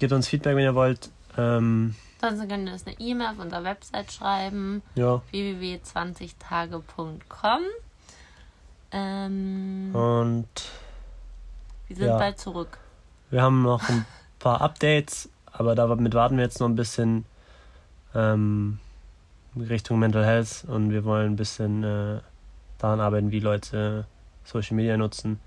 Gebt 0.03 0.13
uns 0.13 0.27
Feedback, 0.27 0.57
wenn 0.57 0.65
ihr 0.65 0.75
wollt. 0.75 1.11
Ähm, 1.39 1.95
Sonst 2.21 2.41
könnt 2.49 2.67
ihr 2.67 2.73
uns 2.73 2.85
eine 2.89 2.99
E-Mail 2.99 3.29
auf 3.29 3.39
unserer 3.39 3.63
Website 3.63 4.11
schreiben, 4.11 4.83
ja, 4.97 5.23
www.20tage.com. 5.31 7.61
Ähm, 8.91 9.95
und 9.95 10.49
wir 11.87 11.97
sind 11.97 12.09
ja. 12.09 12.19
bald 12.19 12.41
zurück. 12.41 12.79
wir 13.31 13.43
haben 13.43 13.63
noch 13.63 13.89
ein 13.89 14.05
paar 14.41 14.61
Updates, 14.61 15.29
aber 15.53 15.77
damit 15.77 16.15
warten 16.15 16.37
wir 16.37 16.43
jetzt 16.43 16.59
noch 16.59 16.69
ein 16.69 16.75
bisschen 16.75 17.25
ähm, 18.13 18.81
Richtung 19.57 20.01
Mental 20.01 20.25
Health 20.25 20.65
und 20.67 20.91
wir 20.91 21.05
wollen 21.05 21.35
ein 21.35 21.37
bisschen 21.37 21.85
äh, 21.85 22.19
daran 22.79 22.99
arbeiten, 22.99 23.31
wie 23.31 23.39
Leute 23.39 24.09
Social 24.43 24.75
Media 24.75 24.97
nutzen. 24.97 25.39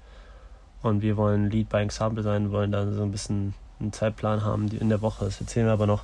Und 0.82 1.02
wir 1.02 1.18
wollen 1.18 1.50
Lead 1.50 1.68
by 1.68 1.80
Example 1.80 2.24
sein, 2.24 2.54
wollen 2.54 2.72
da 2.72 2.90
so 2.90 3.04
ein 3.04 3.12
bisschen 3.12 3.54
einen 3.80 3.94
Zeitplan 3.94 4.44
haben 4.44 4.70
die- 4.70 4.78
in 4.78 4.90
der 4.90 5.02
Woche. 5.02 5.26
Das 5.26 5.40
erzählen 5.42 5.66
wir 5.68 5.74
aber 5.74 5.88
noch. 5.88 6.04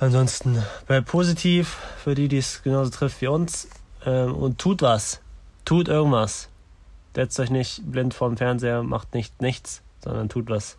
Ansonsten 0.00 0.62
bleibt 0.86 1.06
positiv 1.08 1.78
für 2.02 2.14
die, 2.14 2.28
die 2.28 2.38
es 2.38 2.62
genauso 2.62 2.90
trifft 2.90 3.20
wie 3.20 3.28
uns. 3.28 3.68
Ähm, 4.04 4.34
und 4.34 4.58
tut 4.58 4.82
was. 4.82 5.20
Tut 5.64 5.88
irgendwas. 5.88 6.48
Setzt 7.14 7.38
euch 7.40 7.50
nicht 7.50 7.80
blind 7.90 8.12
vorm 8.12 8.36
Fernseher, 8.36 8.82
macht 8.82 9.14
nicht 9.14 9.40
nichts, 9.40 9.82
sondern 10.02 10.28
tut 10.28 10.50
was. 10.50 10.76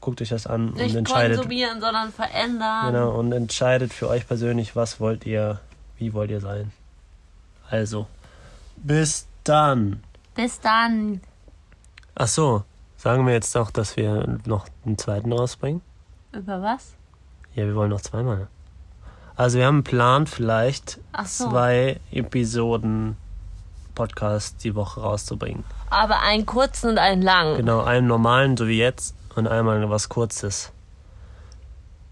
Guckt 0.00 0.22
euch 0.22 0.30
das 0.30 0.46
an 0.46 0.70
und 0.70 0.76
Nicht 0.78 0.94
entscheidet. 0.96 1.36
konsumieren, 1.36 1.80
sondern 1.80 2.10
verändern. 2.12 2.92
Genau, 2.92 3.10
und 3.18 3.30
entscheidet 3.32 3.92
für 3.92 4.08
euch 4.08 4.26
persönlich, 4.26 4.74
was 4.74 4.98
wollt 4.98 5.26
ihr, 5.26 5.60
wie 5.98 6.14
wollt 6.14 6.30
ihr 6.30 6.40
sein. 6.40 6.72
Also, 7.68 8.06
bis 8.76 9.26
dann. 9.44 10.02
Bis 10.34 10.58
dann. 10.60 11.20
Ach 12.14 12.26
so, 12.28 12.64
sagen 13.00 13.26
wir 13.26 13.32
jetzt 13.32 13.56
auch, 13.56 13.70
dass 13.70 13.96
wir 13.96 14.38
noch 14.44 14.66
einen 14.84 14.98
zweiten 14.98 15.32
rausbringen? 15.32 15.80
Über 16.32 16.60
was? 16.60 16.92
Ja, 17.54 17.64
wir 17.64 17.74
wollen 17.74 17.88
noch 17.88 18.02
zweimal. 18.02 18.48
Also 19.36 19.58
wir 19.58 19.64
haben 19.66 19.76
einen 19.76 19.84
Plan, 19.84 20.26
vielleicht 20.26 21.00
so. 21.24 21.48
zwei 21.48 21.98
Episoden 22.10 23.16
Podcast 23.94 24.62
die 24.64 24.74
Woche 24.74 25.00
rauszubringen. 25.00 25.64
Aber 25.88 26.20
einen 26.20 26.44
kurzen 26.44 26.90
und 26.90 26.98
einen 26.98 27.22
langen. 27.22 27.56
Genau, 27.56 27.82
einen 27.82 28.06
normalen, 28.06 28.58
so 28.58 28.68
wie 28.68 28.78
jetzt, 28.78 29.16
und 29.34 29.48
einmal 29.48 29.88
was 29.88 30.10
Kurzes. 30.10 30.70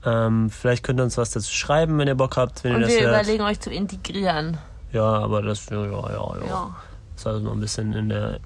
Ähm, 0.07 0.49
vielleicht 0.49 0.85
könnt 0.85 1.01
ihr 1.01 1.05
uns 1.05 1.19
was 1.19 1.33
dazu 1.33 1.53
schreiben, 1.53 1.99
wenn 1.99 2.09
ihr 2.09 2.15
Bock 2.15 2.39
habt, 2.39 2.65
wenn 2.65 2.77
Und 2.77 2.81
ihr 2.81 2.87
das 2.87 2.97
wir 2.97 3.03
hört. 3.03 3.23
überlegen 3.23 3.45
euch 3.45 3.61
zu 3.61 3.71
integrieren. 3.71 4.57
Ja, 4.93 5.05
aber 5.05 5.43
das, 5.43 5.69
ja, 5.69 5.85
ja. 5.85 5.91
ja. 5.91 6.47
Ja. 6.47 6.77
Das 7.13 7.23
ist 7.23 7.27
also 7.27 7.41
noch 7.41 7.53
ein 7.53 7.61
bisschen 7.61 7.93
in 7.93 8.09
der 8.09 8.41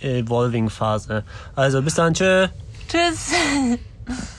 Evolving-Phase. 0.00 1.24
Also 1.54 1.82
bis 1.82 1.94
dann, 1.94 2.14
tschö. 2.14 2.48
Tschüss. 2.88 3.32